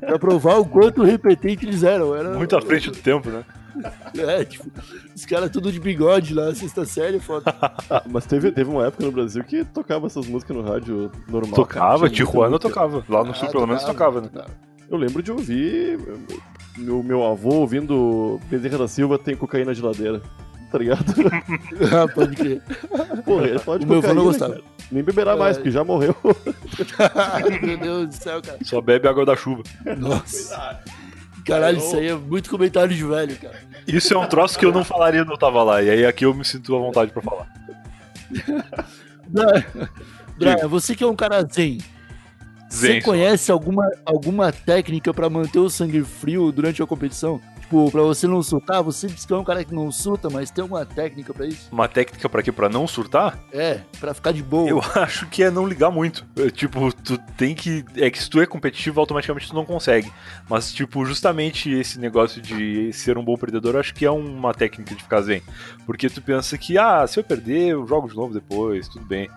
Pra 0.00 0.18
provar 0.18 0.58
o 0.58 0.66
quanto 0.66 1.02
repetente 1.02 1.64
eles 1.64 1.82
eram. 1.82 2.14
Era, 2.14 2.36
muito 2.36 2.56
à 2.56 2.60
frente 2.60 2.90
do 2.90 2.96
tempo, 2.96 3.30
né? 3.30 3.44
É, 4.16 4.44
tipo, 4.44 4.70
os 5.14 5.24
caras 5.24 5.50
tudo 5.50 5.70
de 5.70 5.78
bigode 5.78 6.34
lá, 6.34 6.54
sexta 6.54 6.84
série, 6.84 7.20
foda. 7.20 7.54
Mas 8.06 8.26
teve, 8.26 8.50
teve 8.50 8.68
uma 8.68 8.86
época 8.86 9.04
no 9.04 9.12
Brasil 9.12 9.42
que 9.44 9.64
tocava 9.64 10.06
essas 10.06 10.26
músicas 10.26 10.56
no 10.56 10.62
rádio 10.62 11.10
normal. 11.28 11.54
Tocava, 11.54 12.10
Tijuana 12.10 12.58
tocava. 12.58 13.04
Lá 13.08 13.22
no 13.24 13.30
Ah, 13.30 13.34
sul, 13.34 13.48
pelo 13.48 13.66
menos, 13.66 13.84
tocava, 13.84 14.20
né? 14.20 14.28
Eu 14.90 14.96
lembro 14.96 15.22
de 15.22 15.30
ouvir 15.30 15.98
meu, 16.76 17.02
meu 17.02 17.24
avô 17.24 17.56
ouvindo 17.56 18.40
Bezerra 18.48 18.78
da 18.78 18.88
Silva 18.88 19.18
tem 19.18 19.36
cocaína 19.36 19.66
na 19.66 19.74
geladeira. 19.74 20.22
Tá 20.70 20.78
ligado? 20.78 21.04
Ah, 21.92 22.06
pode 22.12 22.36
crer. 22.36 22.62
Porra, 23.24 23.46
ele 23.48 23.58
pode 23.58 23.84
O 23.84 23.88
meu 23.88 23.98
avô 23.98 24.14
não 24.14 24.24
gostava. 24.24 24.54
cara. 24.54 24.64
Nem 24.90 25.02
beberá 25.02 25.36
mais, 25.36 25.56
É. 25.56 25.60
porque 25.60 25.70
já 25.70 25.84
morreu. 25.84 26.14
Meu 27.62 27.76
Deus 27.78 28.06
do 28.08 28.14
céu, 28.14 28.40
cara. 28.40 28.58
Só 28.62 28.80
bebe 28.80 29.06
água 29.08 29.24
da 29.26 29.36
chuva. 29.36 29.62
Nossa. 29.98 30.80
Caralho, 31.44 31.78
isso 31.78 31.96
aí 31.96 32.08
é 32.08 32.14
muito 32.14 32.48
comentário 32.50 32.94
de 32.94 33.04
velho, 33.04 33.36
cara. 33.36 33.56
Isso 33.86 34.12
é 34.14 34.18
um 34.18 34.26
troço 34.26 34.58
que 34.58 34.64
eu 34.64 34.72
não 34.72 34.84
falaria 34.84 35.22
quando 35.22 35.32
eu 35.32 35.38
tava 35.38 35.62
lá. 35.62 35.82
E 35.82 35.90
aí 35.90 36.06
aqui 36.06 36.24
eu 36.24 36.32
me 36.34 36.44
sinto 36.44 36.74
à 36.74 36.78
vontade 36.78 37.10
pra 37.12 37.22
falar. 37.22 37.46
Brian, 39.28 39.64
Brian, 40.38 40.68
você 40.68 40.94
que 40.94 41.04
é 41.04 41.06
um 41.06 41.16
cara 41.16 41.42
zen, 41.50 41.78
você 42.68 43.00
conhece 43.00 43.50
alguma, 43.50 43.90
alguma 44.04 44.52
técnica 44.52 45.12
pra 45.12 45.30
manter 45.30 45.58
o 45.58 45.70
sangue 45.70 46.02
frio 46.02 46.52
durante 46.52 46.82
a 46.82 46.86
competição? 46.86 47.40
Tipo, 47.68 47.90
pra 47.90 48.00
você 48.00 48.26
não 48.26 48.42
surtar, 48.42 48.82
você 48.82 49.06
disse 49.08 49.26
que 49.26 49.32
é 49.32 49.36
um 49.36 49.44
cara 49.44 49.62
que 49.62 49.74
não 49.74 49.92
surta, 49.92 50.30
mas 50.30 50.50
tem 50.50 50.62
alguma 50.62 50.86
técnica 50.86 51.34
pra 51.34 51.46
isso? 51.46 51.68
Uma 51.70 51.86
técnica 51.86 52.26
pra 52.26 52.42
quê? 52.42 52.50
Pra 52.50 52.66
não 52.66 52.86
surtar? 52.86 53.38
É, 53.52 53.80
pra 54.00 54.14
ficar 54.14 54.32
de 54.32 54.42
boa. 54.42 54.66
Eu 54.66 54.80
acho 54.96 55.26
que 55.26 55.42
é 55.42 55.50
não 55.50 55.66
ligar 55.66 55.90
muito. 55.90 56.26
É, 56.38 56.48
tipo, 56.48 56.90
tu 56.94 57.18
tem 57.36 57.54
que. 57.54 57.84
É 57.96 58.10
que 58.10 58.22
se 58.22 58.30
tu 58.30 58.40
é 58.40 58.46
competitivo, 58.46 58.98
automaticamente 58.98 59.48
tu 59.48 59.54
não 59.54 59.66
consegue. 59.66 60.10
Mas, 60.48 60.72
tipo, 60.72 61.04
justamente 61.04 61.70
esse 61.70 61.98
negócio 61.98 62.40
de 62.40 62.90
ser 62.94 63.18
um 63.18 63.24
bom 63.24 63.36
perdedor, 63.36 63.74
eu 63.74 63.80
acho 63.80 63.94
que 63.94 64.06
é 64.06 64.10
uma 64.10 64.54
técnica 64.54 64.94
de 64.94 65.02
ficar 65.02 65.20
zen. 65.20 65.42
Porque 65.84 66.08
tu 66.08 66.22
pensa 66.22 66.56
que, 66.56 66.78
ah, 66.78 67.06
se 67.06 67.20
eu 67.20 67.24
perder, 67.24 67.72
eu 67.72 67.86
jogo 67.86 68.08
de 68.08 68.16
novo 68.16 68.32
depois, 68.32 68.88
tudo 68.88 69.04
bem. 69.04 69.28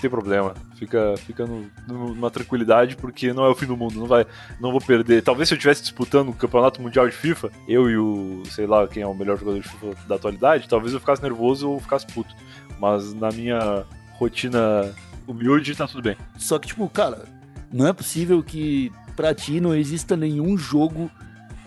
Tem 0.00 0.08
problema. 0.08 0.54
Fica, 0.76 1.14
fica 1.18 1.44
no- 1.46 1.70
numa 1.86 2.30
tranquilidade, 2.30 2.96
porque 2.96 3.32
não 3.32 3.44
é 3.44 3.48
o 3.50 3.54
fim 3.54 3.66
do 3.66 3.76
mundo. 3.76 3.98
Não 4.00 4.06
vai. 4.06 4.26
Não 4.58 4.70
vou 4.70 4.80
perder. 4.80 5.22
Talvez 5.22 5.48
se 5.48 5.54
eu 5.54 5.56
estivesse 5.56 5.82
disputando 5.82 6.30
o 6.30 6.32
campeonato 6.32 6.80
mundial 6.80 7.06
de 7.06 7.14
FIFA, 7.14 7.50
eu 7.68 7.90
e 7.90 7.96
o, 7.98 8.42
sei 8.50 8.66
lá, 8.66 8.88
quem 8.88 9.02
é 9.02 9.06
o 9.06 9.14
melhor 9.14 9.38
jogador 9.38 9.60
de 9.60 9.68
FIFA 9.68 9.94
da 10.08 10.14
atualidade, 10.14 10.68
talvez 10.68 10.94
eu 10.94 11.00
ficasse 11.00 11.22
nervoso 11.22 11.68
ou 11.68 11.80
ficasse 11.80 12.06
puto. 12.06 12.34
Mas 12.80 13.12
na 13.12 13.30
minha 13.30 13.84
rotina 14.14 14.94
humilde, 15.26 15.74
tá 15.76 15.86
tudo 15.86 16.02
bem. 16.02 16.16
Só 16.38 16.58
que, 16.58 16.68
tipo, 16.68 16.88
cara, 16.88 17.24
não 17.72 17.86
é 17.86 17.92
possível 17.92 18.42
que 18.42 18.90
pra 19.14 19.34
ti 19.34 19.60
não 19.60 19.74
exista 19.74 20.16
nenhum 20.16 20.56
jogo 20.56 21.10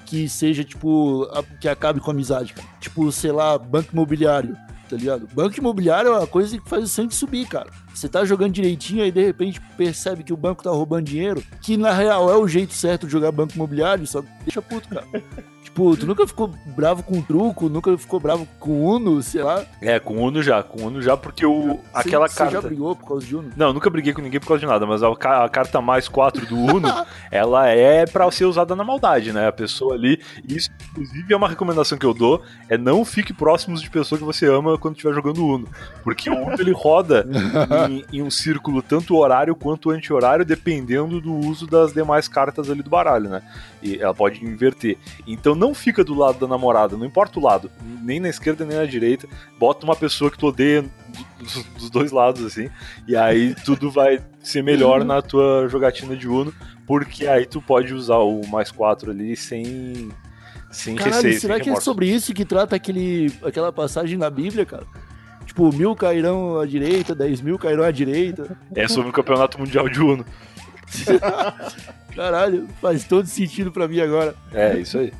que 0.07 0.27
seja, 0.27 0.63
tipo, 0.63 1.23
a- 1.31 1.43
que 1.59 1.67
acabe 1.69 1.99
com 1.99 2.09
a 2.09 2.13
amizade, 2.13 2.53
cara. 2.53 2.67
Tipo, 2.79 3.11
sei 3.11 3.31
lá, 3.31 3.57
banco 3.57 3.89
imobiliário, 3.93 4.55
tá 4.93 4.97
ligado? 4.97 5.27
Banco 5.33 5.57
imobiliário 5.57 6.11
é 6.11 6.17
uma 6.17 6.27
coisa 6.27 6.57
que 6.57 6.69
faz 6.69 6.83
o 6.83 6.87
sangue 6.87 7.15
subir, 7.15 7.47
cara. 7.47 7.71
Você 7.93 8.07
tá 8.07 8.23
jogando 8.23 8.53
direitinho 8.53 9.03
aí 9.03 9.11
de 9.11 9.25
repente 9.25 9.59
percebe 9.75 10.23
que 10.23 10.31
o 10.31 10.37
banco 10.37 10.63
tá 10.63 10.69
roubando 10.69 11.05
dinheiro, 11.05 11.43
que 11.61 11.75
na 11.75 11.91
real 11.91 12.29
é 12.29 12.37
o 12.37 12.47
jeito 12.47 12.73
certo 12.73 13.07
de 13.07 13.11
jogar 13.11 13.31
banco 13.31 13.55
imobiliário, 13.55 14.05
só 14.05 14.23
deixa 14.43 14.61
puto, 14.61 14.87
cara. 14.89 15.07
Tipo, 15.73 15.97
tu 15.97 16.05
nunca 16.05 16.27
ficou 16.27 16.51
bravo 16.67 17.01
com 17.01 17.19
truco, 17.19 17.67
nunca 17.67 17.97
ficou 17.97 18.19
bravo 18.19 18.47
com 18.59 18.85
Uno, 18.85 19.21
sei 19.23 19.41
lá. 19.41 19.65
É, 19.81 19.99
com 19.99 20.17
o 20.17 20.21
Uno 20.21 20.43
já, 20.43 20.61
com 20.61 20.83
o 20.83 20.87
Uno 20.87 21.01
já, 21.01 21.17
porque 21.17 21.45
o, 21.45 21.79
aquela 21.91 22.27
você, 22.27 22.37
carta. 22.37 22.51
Você 22.51 22.61
já 22.61 22.67
brigou 22.67 22.95
por 22.95 23.07
causa 23.07 23.25
de 23.25 23.35
Uno? 23.35 23.49
Não, 23.57 23.73
nunca 23.73 23.89
briguei 23.89 24.13
com 24.13 24.21
ninguém 24.21 24.39
por 24.39 24.47
causa 24.47 24.61
de 24.61 24.67
nada, 24.67 24.85
mas 24.85 25.01
a, 25.01 25.09
a 25.09 25.49
carta 25.49 25.81
mais 25.81 26.07
4 26.07 26.45
do 26.45 26.55
Uno, 26.55 26.87
ela 27.31 27.67
é 27.67 28.05
pra 28.05 28.29
ser 28.29 28.45
usada 28.45 28.75
na 28.75 28.83
maldade, 28.83 29.33
né? 29.33 29.47
A 29.47 29.51
pessoa 29.51 29.95
ali. 29.95 30.21
Isso, 30.47 30.69
inclusive, 30.91 31.33
é 31.33 31.35
uma 31.35 31.49
recomendação 31.49 31.97
que 31.97 32.05
eu 32.05 32.13
dou: 32.13 32.43
é 32.69 32.77
não 32.77 33.03
fique 33.03 33.33
próximos 33.33 33.81
de 33.81 33.89
pessoa 33.89 34.19
que 34.19 34.25
você 34.25 34.45
ama 34.45 34.77
quando 34.77 34.95
estiver 34.95 35.13
jogando 35.13 35.45
Uno. 35.45 35.67
Porque 36.03 36.29
o 36.29 36.35
Uno 36.35 36.55
ele 36.59 36.71
roda 36.71 37.27
em, 37.89 38.05
em 38.19 38.21
um 38.21 38.29
círculo 38.29 38.81
tanto 38.81 39.15
horário 39.15 39.55
quanto 39.55 39.89
anti-horário, 39.89 40.45
dependendo 40.45 41.19
do 41.19 41.33
uso 41.33 41.65
das 41.65 41.93
demais 41.93 42.27
cartas 42.27 42.69
ali 42.69 42.83
do 42.83 42.89
baralho, 42.91 43.29
né? 43.29 43.41
E 43.81 43.97
ela 43.97 44.13
pode 44.13 44.45
inverter. 44.45 44.97
Então 45.25 45.55
não 45.63 45.73
fica 45.73 46.03
do 46.03 46.13
lado 46.13 46.39
da 46.39 46.47
namorada, 46.47 46.97
não 46.97 47.05
importa 47.05 47.39
o 47.39 47.41
lado, 47.41 47.71
nem 48.01 48.19
na 48.19 48.27
esquerda 48.27 48.65
nem 48.65 48.77
na 48.77 48.85
direita, 48.85 49.27
bota 49.57 49.85
uma 49.85 49.95
pessoa 49.95 50.29
que 50.29 50.37
tu 50.37 50.47
odeia 50.47 50.83
dos, 51.39 51.63
dos 51.79 51.89
dois 51.89 52.11
lados, 52.11 52.43
assim, 52.43 52.69
e 53.07 53.15
aí 53.15 53.55
tudo 53.63 53.89
vai 53.89 54.19
ser 54.41 54.61
melhor 54.61 55.05
na 55.05 55.21
tua 55.21 55.69
jogatina 55.69 56.17
de 56.17 56.27
Uno, 56.27 56.53
porque 56.85 57.27
aí 57.27 57.45
tu 57.45 57.61
pode 57.61 57.93
usar 57.93 58.17
o 58.17 58.45
mais 58.47 58.71
quatro 58.71 59.11
ali 59.11 59.37
sem. 59.37 60.09
Sem 60.69 60.95
Caralho, 60.95 61.15
receio. 61.15 61.39
será 61.39 61.59
que 61.59 61.69
é 61.69 61.79
sobre 61.79 62.07
isso 62.07 62.33
que 62.33 62.43
trata 62.43 62.75
aquele, 62.75 63.31
aquela 63.43 63.71
passagem 63.71 64.17
na 64.17 64.27
Bíblia, 64.27 64.65
cara? 64.65 64.85
Tipo, 65.45 65.71
mil 65.71 65.95
cairão 65.95 66.59
à 66.59 66.65
direita, 66.65 67.13
dez 67.13 67.41
mil 67.41 67.59
cairão 67.59 67.83
à 67.83 67.91
direita. 67.91 68.57
É 68.75 68.87
sobre 68.87 69.11
o 69.11 69.13
campeonato 69.13 69.59
mundial 69.59 69.87
de 69.87 70.01
Uno. 70.01 70.25
Caralho, 72.15 72.67
faz 72.81 73.03
todo 73.03 73.27
sentido 73.27 73.71
pra 73.71 73.87
mim 73.87 73.99
agora. 73.99 74.35
É, 74.53 74.77
isso 74.77 74.99
aí. 74.99 75.11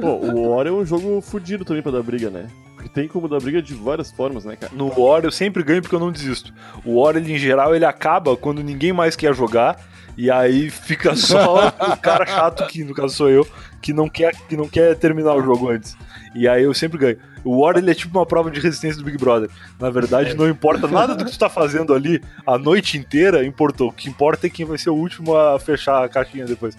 Pô, 0.00 0.14
o 0.16 0.50
War 0.50 0.66
é 0.66 0.70
um 0.70 0.86
jogo 0.86 1.20
fudido 1.20 1.64
também 1.64 1.82
pra 1.82 1.92
dar 1.92 2.02
briga, 2.02 2.30
né? 2.30 2.46
Porque 2.74 2.88
tem 2.88 3.08
como 3.08 3.28
dar 3.28 3.40
briga 3.40 3.60
de 3.60 3.74
várias 3.74 4.12
formas, 4.12 4.44
né, 4.44 4.54
cara? 4.54 4.72
No 4.74 4.92
War 4.98 5.24
eu 5.24 5.32
sempre 5.32 5.62
ganho 5.62 5.82
porque 5.82 5.94
eu 5.94 6.00
não 6.00 6.12
desisto. 6.12 6.52
O 6.84 7.00
War, 7.00 7.16
ele, 7.16 7.32
em 7.32 7.38
geral, 7.38 7.74
ele 7.74 7.84
acaba 7.84 8.36
quando 8.36 8.62
ninguém 8.62 8.92
mais 8.92 9.16
quer 9.16 9.34
jogar. 9.34 9.80
E 10.16 10.30
aí 10.30 10.70
fica 10.70 11.14
só 11.14 11.68
o 11.92 11.96
cara 11.98 12.24
chato, 12.24 12.66
que 12.68 12.82
no 12.84 12.94
caso 12.94 13.14
sou 13.14 13.28
eu, 13.28 13.46
que 13.82 13.92
não 13.92 14.08
quer, 14.08 14.34
que 14.48 14.56
não 14.56 14.66
quer 14.66 14.96
terminar 14.96 15.34
o 15.34 15.42
jogo 15.42 15.68
antes. 15.68 15.96
E 16.36 16.46
aí 16.46 16.62
eu 16.64 16.74
sempre 16.74 16.98
ganho. 16.98 17.16
O 17.42 17.60
War 17.60 17.76
ele 17.78 17.90
é 17.90 17.94
tipo 17.94 18.18
uma 18.18 18.26
prova 18.26 18.50
de 18.50 18.60
resistência 18.60 18.98
do 18.98 19.04
Big 19.04 19.16
Brother. 19.16 19.48
Na 19.80 19.88
verdade, 19.88 20.34
não 20.34 20.46
importa 20.48 20.86
nada 20.86 21.14
do 21.14 21.24
que 21.24 21.30
tu 21.30 21.38
tá 21.38 21.48
fazendo 21.48 21.94
ali 21.94 22.20
a 22.46 22.58
noite 22.58 22.98
inteira, 22.98 23.44
importou. 23.46 23.88
O 23.88 23.92
que 23.92 24.08
importa 24.08 24.46
é 24.46 24.50
quem 24.50 24.66
vai 24.66 24.76
ser 24.76 24.90
o 24.90 24.94
último 24.94 25.34
a 25.36 25.58
fechar 25.58 26.04
a 26.04 26.08
caixinha 26.08 26.44
depois. 26.44 26.76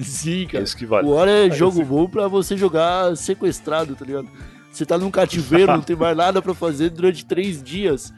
Sim, 0.00 0.44
É 0.44 0.46
cara. 0.46 0.64
isso 0.64 0.76
que 0.76 0.86
vale. 0.86 1.06
O 1.06 1.12
War 1.12 1.28
é 1.28 1.50
jogo 1.50 1.84
bom 1.84 2.08
pra 2.08 2.26
você 2.26 2.56
jogar 2.56 3.16
sequestrado, 3.16 3.94
tá 3.94 4.04
ligado? 4.04 4.28
Você 4.70 4.86
tá 4.86 4.96
num 4.98 5.10
cativeiro, 5.10 5.70
não 5.72 5.82
tem 5.82 5.94
mais 5.94 6.16
nada 6.16 6.40
pra 6.42 6.54
fazer 6.54 6.90
durante 6.90 7.24
três 7.24 7.62
dias. 7.62 8.12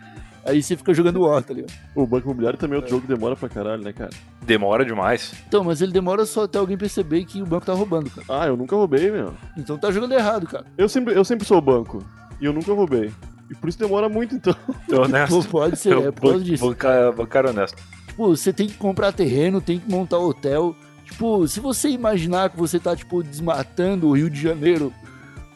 Aí 0.46 0.62
você 0.62 0.76
fica 0.76 0.92
jogando 0.94 1.22
War, 1.22 1.42
tá 1.42 1.52
ligado? 1.54 1.72
O 1.94 2.06
Banco 2.06 2.26
Imobiliário 2.26 2.58
também 2.58 2.74
é 2.74 2.76
outro 2.76 2.90
jogo 2.90 3.02
que 3.02 3.08
demora 3.12 3.34
pra 3.34 3.48
caralho, 3.48 3.82
né, 3.82 3.92
cara? 3.92 4.10
Demora 4.44 4.84
demais. 4.84 5.32
Então, 5.48 5.64
mas 5.64 5.80
ele 5.80 5.92
demora 5.92 6.26
só 6.26 6.44
até 6.44 6.58
alguém 6.58 6.76
perceber 6.76 7.24
que 7.24 7.40
o 7.40 7.46
banco 7.46 7.66
tá 7.66 7.72
roubando, 7.72 8.10
cara. 8.10 8.26
Ah, 8.28 8.46
eu 8.46 8.56
nunca 8.56 8.76
roubei, 8.76 9.10
meu. 9.10 9.34
Então 9.56 9.78
tá 9.78 9.90
jogando 9.90 10.12
errado, 10.12 10.46
cara. 10.46 10.66
Eu 10.76 10.88
sempre, 10.88 11.14
eu 11.14 11.24
sempre 11.24 11.46
sou 11.46 11.58
o 11.58 11.62
banco. 11.62 12.04
E 12.40 12.44
eu 12.44 12.52
nunca 12.52 12.72
roubei. 12.72 13.10
E 13.50 13.54
por 13.54 13.68
isso 13.68 13.78
demora 13.78 14.08
muito, 14.08 14.34
então. 14.34 14.54
Tô 14.88 15.02
honesto. 15.02 15.42
Pô, 15.44 15.44
pode 15.60 15.78
ser, 15.78 15.96
é 15.96 16.10
por 16.10 16.30
causa 16.30 16.44
disso. 16.44 16.66
Bancar, 16.66 17.12
bancar 17.12 17.46
honesto. 17.46 17.82
Tipo, 18.06 18.28
você 18.28 18.52
tem 18.52 18.66
que 18.66 18.74
comprar 18.74 19.12
terreno, 19.12 19.60
tem 19.60 19.78
que 19.78 19.90
montar 19.90 20.18
hotel. 20.18 20.74
Tipo, 21.04 21.46
se 21.48 21.60
você 21.60 21.88
imaginar 21.88 22.50
que 22.50 22.56
você 22.56 22.78
tá, 22.78 22.94
tipo, 22.94 23.22
desmatando 23.22 24.08
o 24.08 24.12
Rio 24.12 24.28
de 24.28 24.40
Janeiro 24.40 24.92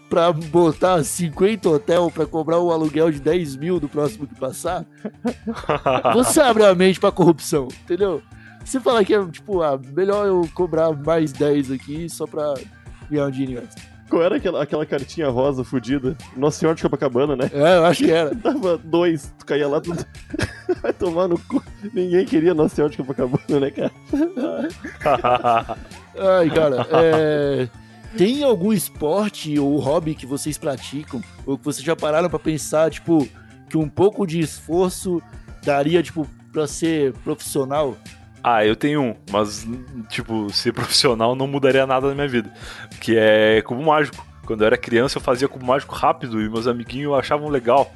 pra 0.08 0.32
botar 0.32 1.04
50 1.04 1.68
hotel 1.68 2.10
pra 2.10 2.26
cobrar 2.26 2.58
o 2.58 2.72
aluguel 2.72 3.10
de 3.10 3.20
10 3.20 3.56
mil 3.56 3.78
do 3.78 3.88
próximo 3.88 4.26
que 4.26 4.34
passar, 4.34 4.86
você 6.14 6.40
abre 6.40 6.64
a 6.64 6.74
mente 6.74 6.98
pra 6.98 7.12
corrupção, 7.12 7.68
entendeu? 7.84 8.22
Você 8.68 8.78
fala 8.78 9.02
que 9.02 9.14
é, 9.14 9.24
tipo, 9.28 9.62
ah, 9.62 9.80
melhor 9.96 10.26
eu 10.26 10.46
cobrar 10.52 10.92
mais 10.92 11.32
10 11.32 11.70
aqui 11.70 12.06
só 12.06 12.26
pra 12.26 12.52
ganhar 13.10 13.24
um 13.24 13.30
dinheiro 13.30 13.64
extra. 13.64 13.82
Qual 14.10 14.22
era 14.22 14.36
aquela, 14.36 14.62
aquela 14.62 14.84
cartinha 14.84 15.30
rosa 15.30 15.64
fudida? 15.64 16.14
Nossa 16.36 16.58
Senhora 16.58 16.76
de 16.76 16.82
Copacabana, 16.82 17.34
né? 17.34 17.50
É, 17.50 17.78
eu 17.78 17.86
acho 17.86 18.04
que 18.04 18.10
era. 18.10 18.34
Dava 18.36 18.76
dois, 18.76 19.32
tu 19.38 19.46
caía 19.46 19.66
lá, 19.66 19.80
tudo. 19.80 20.04
Vai 20.82 20.92
tomar 20.92 21.28
no 21.28 21.38
cu. 21.38 21.64
Ninguém 21.94 22.26
queria 22.26 22.52
Nossa 22.52 22.74
Senhora 22.74 22.90
de 22.90 22.98
Copacabana, 22.98 23.58
né, 23.58 23.70
cara? 23.70 23.90
Ai, 26.18 26.50
cara, 26.50 26.86
é... 26.90 27.68
Tem 28.18 28.42
algum 28.42 28.74
esporte 28.74 29.58
ou 29.58 29.78
hobby 29.78 30.14
que 30.14 30.26
vocês 30.26 30.58
praticam? 30.58 31.22
Ou 31.46 31.56
que 31.56 31.64
vocês 31.64 31.84
já 31.84 31.96
pararam 31.96 32.28
pra 32.28 32.38
pensar, 32.38 32.90
tipo, 32.90 33.26
que 33.70 33.78
um 33.78 33.88
pouco 33.88 34.26
de 34.26 34.40
esforço 34.40 35.22
daria, 35.64 36.02
tipo, 36.02 36.26
pra 36.52 36.66
ser 36.66 37.14
profissional? 37.24 37.96
Ah, 38.42 38.64
eu 38.64 38.76
tenho 38.76 39.02
um, 39.02 39.14
mas, 39.30 39.66
tipo, 40.08 40.50
ser 40.50 40.72
profissional 40.72 41.34
não 41.34 41.46
mudaria 41.46 41.86
nada 41.86 42.08
na 42.08 42.14
minha 42.14 42.28
vida. 42.28 42.52
Que 43.00 43.16
é 43.16 43.62
cubo 43.62 43.82
mágico. 43.82 44.26
Quando 44.46 44.62
eu 44.62 44.66
era 44.66 44.76
criança, 44.78 45.18
eu 45.18 45.22
fazia 45.22 45.48
cubo 45.48 45.66
mágico 45.66 45.94
rápido 45.94 46.40
e 46.40 46.48
meus 46.48 46.66
amiguinhos 46.66 47.14
achavam 47.14 47.48
legal. 47.48 47.92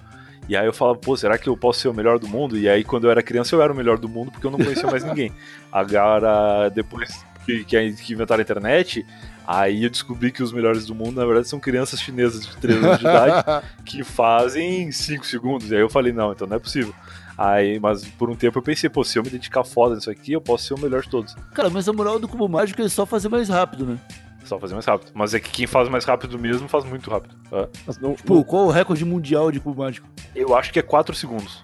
E 0.49 0.57
aí 0.57 0.67
eu 0.67 0.73
falava, 0.73 0.99
pô, 0.99 1.17
será 1.17 1.39
que 1.39 1.49
eu 1.49 1.57
posso 1.57 1.81
ser 1.81 1.89
o 1.89 1.95
melhor 1.95 2.19
do 2.19 2.29
mundo? 2.29 2.59
E 2.59 2.69
aí, 2.69 2.83
quando 2.83 3.05
eu 3.05 3.11
era 3.11 3.23
criança, 3.23 3.55
eu 3.55 3.63
era 3.63 3.73
o 3.73 3.77
melhor 3.77 3.99
do 3.99 4.09
mundo 4.09 4.31
porque 4.31 4.47
eu 4.47 4.51
não 4.51 4.59
conhecia 4.59 4.91
mais 4.91 5.05
ninguém. 5.05 5.33
Agora, 5.71 6.69
depois 6.69 7.25
que, 7.47 7.65
que 7.65 8.13
inventaram 8.13 8.41
a 8.41 8.43
internet, 8.43 9.07
aí 9.47 9.85
eu 9.85 9.91
descobri 9.91 10.33
que 10.33 10.43
os 10.43 10.53
melhores 10.53 10.85
do 10.85 10.95
mundo, 10.95 11.21
na 11.21 11.25
verdade, 11.25 11.49
são 11.49 11.61
crianças 11.61 12.01
chinesas 12.01 12.47
de 12.47 12.57
13 12.57 12.85
anos 12.85 12.99
de 12.99 13.05
idade 13.05 13.67
que 13.85 14.05
fazem 14.05 14.91
5 14.91 15.25
segundos. 15.25 15.71
E 15.71 15.77
aí 15.77 15.81
eu 15.81 15.89
falei, 15.89 16.13
não, 16.13 16.33
então 16.33 16.47
não 16.47 16.57
é 16.57 16.61
possível. 16.61 16.95
Aí, 17.37 17.81
mas 17.81 18.05
por 18.07 18.31
um 18.31 18.35
tempo 18.35 18.59
eu 18.59 18.63
pensei, 18.63 18.91
pô, 18.91 19.03
se 19.03 19.19
eu 19.19 19.23
me 19.23 19.31
dedicar 19.31 19.65
foda 19.65 19.95
nisso 19.95 20.11
aqui, 20.11 20.33
eu 20.33 20.41
posso 20.41 20.65
ser 20.67 20.75
o 20.75 20.79
melhor 20.79 21.03
de 21.03 21.09
todos. 21.09 21.35
Cara, 21.55 21.71
mas 21.71 21.89
a 21.89 21.93
moral 21.93 22.19
do 22.19 22.29
cubo 22.29 22.49
mágico 22.49 22.83
é 22.83 22.89
só 22.89 23.07
fazer 23.07 23.29
mais 23.29 23.49
rápido, 23.49 23.87
né? 23.87 23.99
Só 24.45 24.59
fazer 24.59 24.75
mais 24.75 24.85
rápido. 24.85 25.13
Mas 25.15 25.35
é 25.35 25.41
que 25.41 25.51
quem 25.51 25.67
faz 25.67 25.89
mais 25.89 26.05
rápido 26.05 26.39
mesmo 26.39 26.69
faz 26.69 26.85
muito 26.85 27.11
rápido. 27.11 27.35
É. 27.53 27.69
Mas 27.87 27.99
não, 27.99 28.15
Tipo, 28.15 28.45
qual 28.45 28.67
o 28.67 28.71
recorde 28.71 29.05
mundial 29.05 29.51
de 29.51 29.61
cubo 29.61 29.83
mágico? 29.83 30.09
Eu 30.35 30.55
acho 30.57 30.73
que 30.73 30.79
é 30.79 30.83
4 30.83 31.15
segundos. 31.15 31.63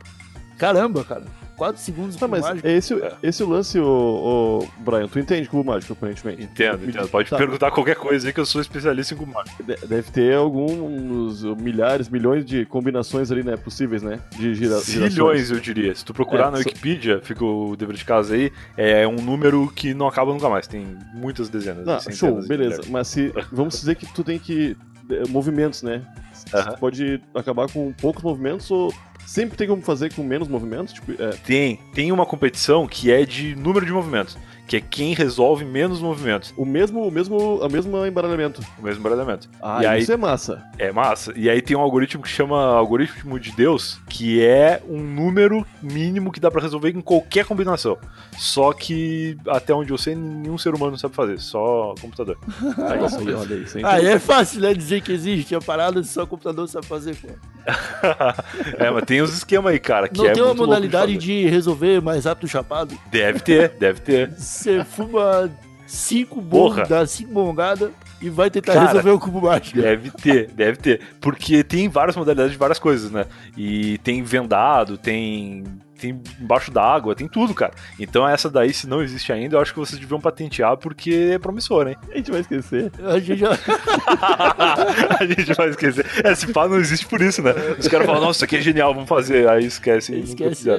Caramba, 0.56 1.04
cara. 1.04 1.24
4 1.58 1.82
segundos 1.82 2.14
de 2.14 2.20
Tá, 2.20 2.28
mas 2.28 2.40
mágico. 2.42 2.66
é 2.66 2.72
esse, 2.72 2.94
esse 3.22 3.42
o 3.42 3.48
lance, 3.48 3.78
ô, 3.80 4.62
ô, 4.62 4.68
Brian. 4.80 5.08
Tu 5.08 5.18
entende 5.18 5.48
cubo 5.48 5.64
mágico, 5.70 5.92
aparentemente. 5.92 6.44
Entendo, 6.44 6.88
entendo. 6.88 7.08
Pode 7.08 7.28
Tá. 7.28 7.36
perguntar 7.36 7.70
qualquer 7.72 7.96
coisa 7.96 8.28
aí 8.28 8.32
que 8.32 8.40
eu 8.40 8.46
sou 8.46 8.60
especialista 8.60 9.12
em 9.12 9.16
cubo 9.16 9.32
mágico. 9.34 9.62
De- 9.62 9.76
Deve 9.86 10.10
ter 10.10 10.34
alguns 10.36 11.42
milhares, 11.60 12.08
milhões 12.08 12.44
de 12.46 12.64
combinações 12.64 13.30
ali, 13.32 13.42
né? 13.42 13.56
Possíveis, 13.56 14.02
né? 14.02 14.20
De 14.38 14.54
gira, 14.54 14.78
Zilhões, 14.78 15.12
girações. 15.14 15.50
eu 15.50 15.60
diria. 15.60 15.94
Se 15.94 16.04
tu 16.04 16.14
procurar 16.14 16.48
É, 16.48 16.50
na 16.52 16.56
só- 16.58 16.68
Wikipedia, 16.68 17.20
fica 17.22 17.44
o 17.44 17.74
dever 17.76 17.96
de 17.96 18.04
casa 18.04 18.34
aí, 18.34 18.52
é 18.76 19.06
um 19.06 19.16
número 19.16 19.70
que 19.74 19.92
não 19.92 20.06
acaba 20.06 20.32
nunca 20.32 20.48
mais. 20.48 20.66
Tem 20.68 20.86
muitas 21.12 21.48
dezenas. 21.48 21.84
Não, 21.84 21.98
centenas 21.98 22.18
show, 22.18 22.40
de 22.40 22.46
beleza. 22.48 22.68
milhares. 22.76 22.88
Mas 22.90 23.08
se. 23.08 23.32
Vamos 23.50 23.74
dizer 23.80 23.96
que 23.96 24.06
tu 24.06 24.22
tem 24.22 24.38
que. 24.38 24.76
eh, 25.10 25.22
Movimentos, 25.28 25.82
né? 25.82 26.02
Tu 26.50 26.78
pode 26.78 27.20
acabar 27.34 27.68
com 27.70 27.92
poucos 27.94 28.22
movimentos 28.22 28.70
ou 28.70 28.94
sempre 29.28 29.58
tem 29.58 29.68
como 29.68 29.82
fazer 29.82 30.12
com 30.14 30.22
menos 30.22 30.48
movimentos? 30.48 30.94
Tipo, 30.94 31.12
é, 31.22 31.30
Tem, 31.44 31.78
tem 31.92 32.10
uma 32.10 32.24
competição 32.24 32.86
que 32.86 33.12
é 33.12 33.24
de 33.24 33.54
número 33.54 33.84
de 33.84 33.92
movimentos, 33.92 34.38
que 34.68 34.76
é 34.76 34.80
quem 34.80 35.14
resolve 35.14 35.64
menos 35.64 35.98
movimentos, 36.00 36.52
o 36.56 36.64
mesmo, 36.64 37.02
o 37.08 37.10
mesmo, 37.10 37.58
o 37.58 37.68
mesmo 37.68 38.06
embaralhamento. 38.06 38.60
o 38.78 38.82
mesmo 38.82 39.00
embaralhamento. 39.00 39.48
Ah, 39.60 39.80
E 39.82 39.86
aí- 39.86 40.02
isso 40.02 40.12
é 40.12 40.16
massa. 40.16 40.62
É 40.78 40.92
massa. 40.92 41.32
E 41.34 41.48
aí 41.50 41.60
tem 41.62 41.76
um 41.76 41.80
algoritmo 41.80 42.22
que 42.22 42.28
chama 42.28 42.62
algoritmo 42.76 43.40
de 43.40 43.50
Deus, 43.52 43.98
que 44.08 44.44
é 44.44 44.80
um 44.88 45.00
número 45.02 45.66
mínimo 45.82 46.30
que 46.30 46.38
dá 46.38 46.50
pra 46.50 46.60
resolver 46.60 46.90
em 46.90 47.00
qualquer 47.00 47.44
combinação. 47.46 47.96
Só 48.36 48.72
que, 48.74 49.36
até 49.48 49.72
onde 49.74 49.90
eu 49.90 49.98
sei, 49.98 50.14
nenhum 50.14 50.58
ser 50.58 50.74
humano 50.74 50.96
sabe 50.98 51.14
fazer, 51.14 51.40
só 51.40 51.94
computador. 52.00 52.36
Aí, 52.78 53.34
olha 53.34 53.56
aí. 53.56 53.62
isso 53.62 53.78
aí. 53.78 53.84
Ah, 53.84 54.00
é 54.02 54.18
fácil, 54.18 54.60
né? 54.60 54.74
Dizer 54.74 55.00
que 55.00 55.10
existe 55.12 55.54
a 55.54 55.60
parada 55.60 56.02
só 56.04 56.26
computador 56.26 56.68
sabe 56.68 56.86
fazer, 56.86 57.16
pô. 57.16 57.28
é, 58.78 58.90
mas 58.90 59.04
tem 59.04 59.22
uns 59.22 59.32
esquemas 59.34 59.72
aí, 59.72 59.78
cara, 59.78 60.08
que 60.08 60.18
Não 60.18 60.26
é 60.26 60.32
tem 60.32 60.42
uma 60.42 60.54
modalidade 60.54 61.14
fazer. 61.14 61.18
de 61.26 61.46
resolver 61.48 62.00
mais 62.02 62.24
rápido 62.24 62.44
o 62.44 62.48
chapado? 62.48 62.98
Deve 63.10 63.40
ter, 63.40 63.70
deve 63.78 64.00
ter. 64.00 64.30
Você 64.58 64.84
fuma 64.84 65.50
cinco 65.86 66.40
bongos, 66.40 66.88
dá 66.88 67.06
cinco 67.06 67.32
bongadas 67.32 67.90
e 68.20 68.28
vai 68.28 68.50
tentar 68.50 68.74
Cara, 68.74 68.86
resolver 68.86 69.10
o 69.10 69.18
cubo 69.18 69.42
mágico. 69.42 69.80
Deve 69.80 70.10
ter, 70.10 70.50
deve 70.50 70.76
ter. 70.76 71.00
Porque 71.20 71.62
tem 71.62 71.88
várias 71.88 72.16
modalidades 72.16 72.52
de 72.52 72.58
várias 72.58 72.78
coisas, 72.78 73.10
né? 73.10 73.24
E 73.56 73.98
tem 73.98 74.22
vendado, 74.22 74.98
tem. 74.98 75.64
Tem 75.98 76.20
embaixo 76.40 76.70
d'água, 76.70 77.14
tem 77.14 77.28
tudo, 77.28 77.54
cara. 77.54 77.72
Então 77.98 78.26
essa 78.26 78.48
daí, 78.48 78.72
se 78.72 78.86
não 78.86 79.02
existe 79.02 79.32
ainda, 79.32 79.56
eu 79.56 79.60
acho 79.60 79.72
que 79.72 79.78
vocês 79.78 80.00
deviam 80.00 80.20
patentear 80.20 80.76
porque 80.76 81.30
é 81.34 81.38
promissor, 81.38 81.88
hein? 81.88 81.96
A 82.12 82.16
gente 82.16 82.30
vai 82.30 82.40
esquecer. 82.40 82.92
A 83.04 83.18
gente 83.18 83.40
já... 83.40 83.50
a 85.20 85.26
gente 85.26 85.54
vai 85.54 85.68
esquecer. 85.70 86.06
É, 86.24 86.34
se 86.34 86.52
pá, 86.52 86.68
não 86.68 86.78
existe 86.78 87.06
por 87.06 87.20
isso, 87.20 87.42
né? 87.42 87.52
Os 87.78 87.88
caras 87.88 88.06
falam, 88.06 88.20
nossa, 88.22 88.38
isso 88.38 88.44
aqui 88.44 88.56
é 88.56 88.60
genial, 88.60 88.94
vamos 88.94 89.08
fazer. 89.08 89.48
Aí 89.48 89.64
esquece. 89.64 90.14
Esquece. 90.14 90.70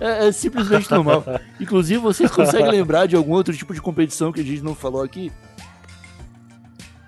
É, 0.00 0.28
é 0.28 0.32
simplesmente 0.32 0.90
normal. 0.90 1.24
Inclusive, 1.60 2.00
vocês 2.00 2.30
conseguem 2.30 2.70
lembrar 2.70 3.06
de 3.06 3.16
algum 3.16 3.32
outro 3.32 3.56
tipo 3.56 3.72
de 3.72 3.80
competição 3.80 4.32
que 4.32 4.40
a 4.40 4.44
gente 4.44 4.62
não 4.62 4.74
falou 4.74 5.02
aqui? 5.02 5.32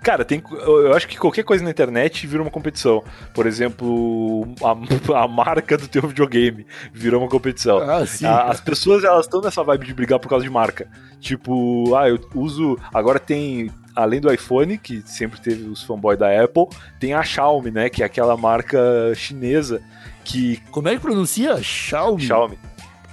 Cara, 0.02 0.24
tem, 0.24 0.42
eu 0.50 0.86
eu 0.86 0.94
acho 0.94 1.08
que 1.08 1.18
qualquer 1.18 1.42
coisa 1.42 1.62
na 1.64 1.70
internet 1.70 2.26
vira 2.26 2.40
uma 2.42 2.50
competição. 2.50 3.02
Por 3.34 3.46
exemplo, 3.46 4.46
a, 4.62 4.72
a 5.24 5.28
marca 5.28 5.76
do 5.76 5.88
teu 5.88 6.02
videogame 6.06 6.66
virou 6.92 7.20
uma 7.20 7.28
competição. 7.28 7.78
Ah, 7.78 8.06
sim. 8.06 8.24
A- 8.24 8.44
As 8.44 8.60
pessoas 8.60 9.02
elas 9.04 9.26
estão 9.26 9.40
nessa 9.40 9.62
vibe 9.64 9.86
de 9.86 9.94
brigar 9.94 10.18
por 10.20 10.28
causa 10.28 10.44
de 10.44 10.50
marca. 10.50 10.88
Tipo, 11.20 11.94
ah, 11.96 12.08
eu 12.08 12.18
uso. 12.34 12.78
Agora 12.94 13.18
tem. 13.18 13.70
Além 13.96 14.20
do 14.20 14.32
iPhone, 14.32 14.78
que 14.78 15.02
sempre 15.04 15.40
teve 15.40 15.64
os 15.68 15.82
fanboys 15.82 16.16
da 16.16 16.28
Apple, 16.44 16.66
tem 17.00 17.14
a 17.14 17.22
Xiaomi, 17.24 17.72
né? 17.72 17.90
Que 17.90 18.04
é 18.04 18.06
aquela 18.06 18.36
marca 18.36 18.78
chinesa 19.16 19.82
que. 20.24 20.62
Como 20.70 20.88
é 20.88 20.94
que 20.94 21.00
pronuncia? 21.00 21.60
Xiaomi? 21.60 22.22
Xiaomi. 22.22 22.58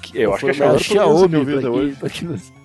que- 0.04 0.20
eu 0.20 0.32
acho 0.36 0.46
que 0.46 0.52
é 0.52 0.52
É, 0.52 0.54
Xiaomi. 0.54 0.76
eu 0.76 0.80
Xiaomi, 0.80 1.38
não 1.38 1.46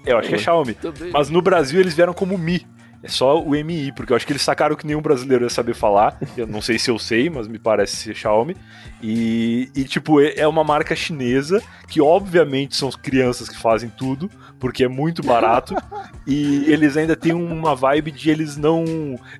Eu 0.05 0.19
acho 0.19 0.29
que 0.29 0.35
é 0.35 0.39
Xiaomi. 0.39 0.77
Mas 1.11 1.31
no 1.31 1.41
Brasil 1.41 1.81
eles 1.81 1.95
vieram 1.95 2.13
como 2.13 2.37
Mi. 2.37 2.67
É 3.03 3.09
só 3.09 3.43
o 3.43 3.51
MI, 3.53 3.93
porque 3.93 4.13
eu 4.13 4.17
acho 4.17 4.27
que 4.27 4.33
eles 4.33 4.43
sacaram 4.43 4.77
que 4.77 4.87
nenhum 4.87 5.01
brasileiro 5.01 5.45
ia 5.45 5.51
saber 5.51 5.75
falar. 5.75 6.19
Eu 6.37 6.47
não 6.47 6.61
sei 6.61 6.79
se 6.79 6.91
eu 6.91 6.99
sei, 6.99 7.31
mas 7.31 7.49
me 7.49 7.59
parece 7.59 7.97
ser 7.97 8.15
Xiaomi. 8.15 8.55
E, 9.03 9.71
e, 9.75 9.85
tipo, 9.85 10.21
é 10.21 10.35
é 10.37 10.47
uma 10.47 10.63
marca 10.63 10.95
chinesa 10.95 11.63
que, 11.89 12.01
obviamente, 12.01 12.77
são 12.77 12.91
crianças 12.91 13.49
que 13.49 13.57
fazem 13.57 13.89
tudo, 13.89 14.31
porque 14.59 14.85
é 14.85 14.89
muito 14.89 15.23
barato. 15.23 15.75
e 16.27 16.71
eles 16.71 16.97
ainda 16.97 17.17
têm 17.17 17.33
uma 17.33 17.75
vibe 17.75 18.11
de 18.11 18.31
eles 18.31 18.57
não. 18.59 18.85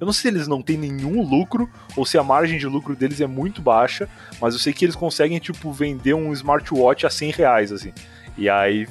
Eu 0.01 0.07
não 0.07 0.13
sei 0.13 0.31
se 0.31 0.37
eles 0.37 0.49
não 0.49 0.63
têm 0.63 0.79
nenhum 0.79 1.23
lucro 1.23 1.69
ou 1.97 2.07
se 2.07 2.17
a 2.17 2.23
margem 2.23 2.59
de 2.59 2.67
lucro 2.67 2.97
deles 2.97 3.21
é 3.21 3.27
muito 3.27 3.61
baixa, 3.61 4.09
mas 4.41 4.55
eu 4.55 4.61
sei 4.61 4.73
que 4.73 4.87
eles 4.87 4.97
conseguem, 4.97 5.39
tipo, 5.39 5.71
vender 5.71 6.15
um 6.15 6.33
smartwatch 6.33 7.07
a 7.07 7.11
100 7.11 7.31
reais, 7.33 7.73
assim. 7.73 7.93
E 8.39 8.49
aí 8.49 8.89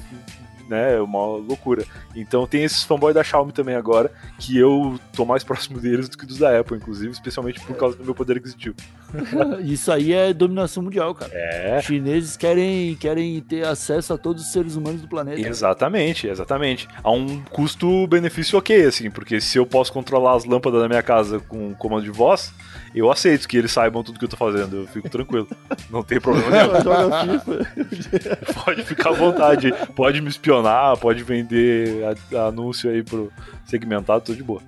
né? 0.70 0.94
É 0.94 1.00
uma 1.00 1.26
loucura. 1.26 1.84
Então 2.14 2.46
tem 2.46 2.62
esses 2.62 2.84
fanboys 2.84 3.14
da 3.14 3.24
Xiaomi 3.24 3.52
também 3.52 3.74
agora, 3.74 4.10
que 4.38 4.56
eu 4.56 4.98
tô 5.12 5.26
mais 5.26 5.42
próximo 5.44 5.80
deles 5.80 6.08
do 6.08 6.16
que 6.16 6.24
dos 6.24 6.38
da 6.38 6.58
Apple, 6.58 6.76
inclusive, 6.76 7.10
especialmente 7.10 7.60
por 7.60 7.76
causa 7.76 7.96
do 7.96 8.04
meu 8.04 8.14
poder 8.14 8.36
aquisitivo. 8.36 8.76
Isso 9.64 9.90
aí 9.92 10.12
é 10.12 10.32
dominação 10.32 10.82
mundial, 10.82 11.14
cara. 11.14 11.30
É. 11.34 11.78
Os 11.78 11.84
chineses 11.84 12.36
querem, 12.36 12.94
querem 12.96 13.40
ter 13.40 13.66
acesso 13.66 14.12
a 14.12 14.18
todos 14.18 14.42
os 14.44 14.52
seres 14.52 14.76
humanos 14.76 15.00
do 15.02 15.08
planeta. 15.08 15.40
Exatamente, 15.40 16.26
exatamente. 16.28 16.88
A 17.02 17.10
um 17.10 17.40
custo-benefício 17.50 18.58
ok, 18.58 18.84
assim, 18.84 19.10
porque 19.10 19.40
se 19.40 19.58
eu 19.58 19.66
posso 19.66 19.92
controlar 19.92 20.36
as 20.36 20.44
lâmpadas 20.44 20.80
da 20.82 20.88
minha 20.88 21.02
casa 21.02 21.40
com 21.40 21.74
comando 21.74 22.04
de 22.04 22.10
voz, 22.10 22.52
eu 22.94 23.10
aceito 23.10 23.48
que 23.48 23.56
eles 23.56 23.70
saibam 23.72 24.02
tudo 24.02 24.18
que 24.18 24.24
eu 24.24 24.28
tô 24.28 24.36
fazendo, 24.36 24.76
eu 24.78 24.86
fico 24.86 25.08
tranquilo. 25.08 25.48
Não 25.90 26.02
tem 26.02 26.20
problema 26.20 26.50
nenhum. 26.50 27.40
Pode 28.64 28.82
ficar 28.84 29.10
à 29.10 29.12
vontade. 29.12 29.72
Pode 29.94 30.20
me 30.20 30.28
espionar, 30.28 30.96
pode 30.98 31.22
vender 31.22 32.04
a- 32.34 32.46
anúncio 32.48 32.90
aí 32.90 33.02
pro 33.02 33.32
segmentado, 33.64 34.24
tô 34.24 34.34
de 34.34 34.42
boa. 34.42 34.60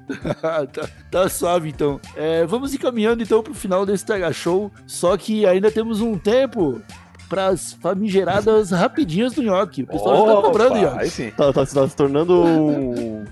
tá, 0.72 0.88
tá 1.10 1.28
suave, 1.28 1.68
então. 1.68 2.00
É, 2.16 2.44
vamos 2.46 2.72
encaminhando, 2.74 3.22
então, 3.22 3.42
pro 3.42 3.54
final 3.54 3.84
desse 3.84 4.04
TH 4.06 4.31
Show. 4.32 4.70
Só 4.86 5.16
que 5.16 5.46
ainda 5.46 5.70
temos 5.70 6.00
um 6.00 6.16
tempo 6.18 6.80
pras 7.28 7.72
famigeradas 7.74 8.70
rapidinhas 8.70 9.32
do 9.32 9.42
Nhoque. 9.42 9.82
O 9.84 9.86
pessoal 9.86 10.16
já 10.26 10.32
tá 10.32 10.38
Opa, 10.38 10.48
cobrando, 10.48 10.76
Nhoque. 10.78 10.98
Aí 11.00 11.10
sim. 11.10 11.30
Tá, 11.30 11.52
tá, 11.52 11.64
tá 11.66 11.88
se 11.88 11.96
tornando 11.96 12.42
um- 12.44 13.24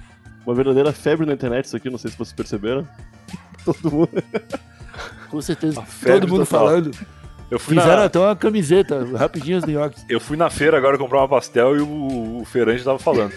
uma 0.47 0.55
verdadeira 0.55 0.91
febre 0.93 1.27
na 1.27 1.35
internet 1.35 1.67
isso 1.67 1.77
aqui, 1.77 1.91
não 1.91 1.99
sei 1.99 2.11
se 2.11 2.17
vocês 2.17 2.33
perceberam. 2.33 2.87
Todo 3.65 3.91
mundo. 3.91 4.09
Com 5.31 5.41
certeza. 5.41 5.83
Todo 6.03 6.29
mundo 6.29 6.47
total. 6.47 6.67
falando. 6.67 6.91
Eu 7.51 7.59
fui, 7.59 7.75
Fizeram 7.75 7.97
na, 7.99 8.05
até 8.05 8.19
uma 8.19 8.35
camiseta, 8.37 9.05
rapidinhas 9.17 9.65
do 9.65 9.71
Nhoque. 9.73 10.01
eu 10.09 10.21
fui 10.21 10.37
na 10.37 10.49
feira 10.49 10.77
agora 10.79 10.97
comprar 10.97 11.19
uma 11.19 11.29
pastel 11.29 11.77
e 11.77 11.81
o, 11.81 12.39
o 12.41 12.45
feirante 12.45 12.83
tava 12.85 12.99
falando. 12.99 13.33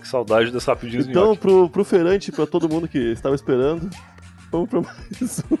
Que 0.00 0.06
saudade 0.06 0.52
dessa 0.52 0.72
rapidinha 0.72 1.02
do 1.02 1.10
Então, 1.10 1.28
nhoque. 1.28 1.38
pro, 1.40 1.68
pro 1.70 1.84
Ferante, 1.84 2.30
pra 2.30 2.46
todo 2.46 2.68
mundo 2.68 2.86
que 2.86 2.98
estava 2.98 3.34
esperando, 3.34 3.88
vamos 4.64 4.68
pra 4.70 4.80
mais 4.80 5.42
um. 5.50 5.56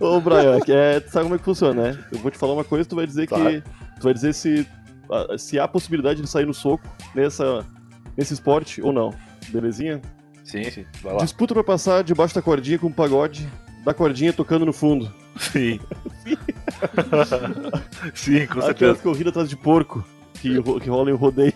Ô, 0.04 0.20
Brian, 0.20 0.58
é, 0.68 1.00
tu 1.00 1.10
sabe 1.10 1.24
como 1.24 1.34
é 1.34 1.38
que 1.38 1.44
funciona, 1.44 1.92
né? 1.92 2.04
Eu 2.12 2.18
vou 2.18 2.30
te 2.30 2.38
falar 2.38 2.54
uma 2.54 2.64
coisa, 2.64 2.88
tu 2.88 2.96
vai 2.96 3.06
dizer 3.06 3.26
Claro. 3.26 3.44
que. 3.44 3.60
Tu 4.00 4.02
vai 4.04 4.14
dizer 4.14 4.32
se, 4.34 4.66
se 5.38 5.58
há 5.60 5.68
possibilidade 5.68 6.20
de 6.20 6.26
sair 6.28 6.46
no 6.46 6.54
soco 6.54 6.82
nessa, 7.14 7.64
nesse 8.16 8.34
esporte 8.34 8.80
ou 8.82 8.92
não. 8.92 9.14
Belezinha? 9.48 10.00
Sim, 10.44 10.64
sim. 10.70 10.84
Vai 11.02 11.12
lá. 11.14 11.20
Disputa 11.20 11.54
pra 11.54 11.62
passar 11.64 12.02
debaixo 12.02 12.34
da 12.34 12.42
cordinha 12.42 12.78
com 12.78 12.88
o 12.88 12.92
pagode, 12.92 13.46
da 13.84 13.94
cordinha 13.94 14.32
tocando 14.32 14.66
no 14.66 14.72
fundo. 14.72 15.12
Sim. 15.38 15.78
sim, 18.14 18.46
com 18.46 18.52
Aquelas 18.54 18.64
certeza. 18.66 18.94
corridas 19.02 19.30
atrás 19.30 19.48
de 19.48 19.56
porco 19.56 20.04
que, 20.34 20.58
ro- 20.58 20.80
que 20.80 20.88
rolam 20.90 21.14
em 21.14 21.16
rodeio. 21.16 21.52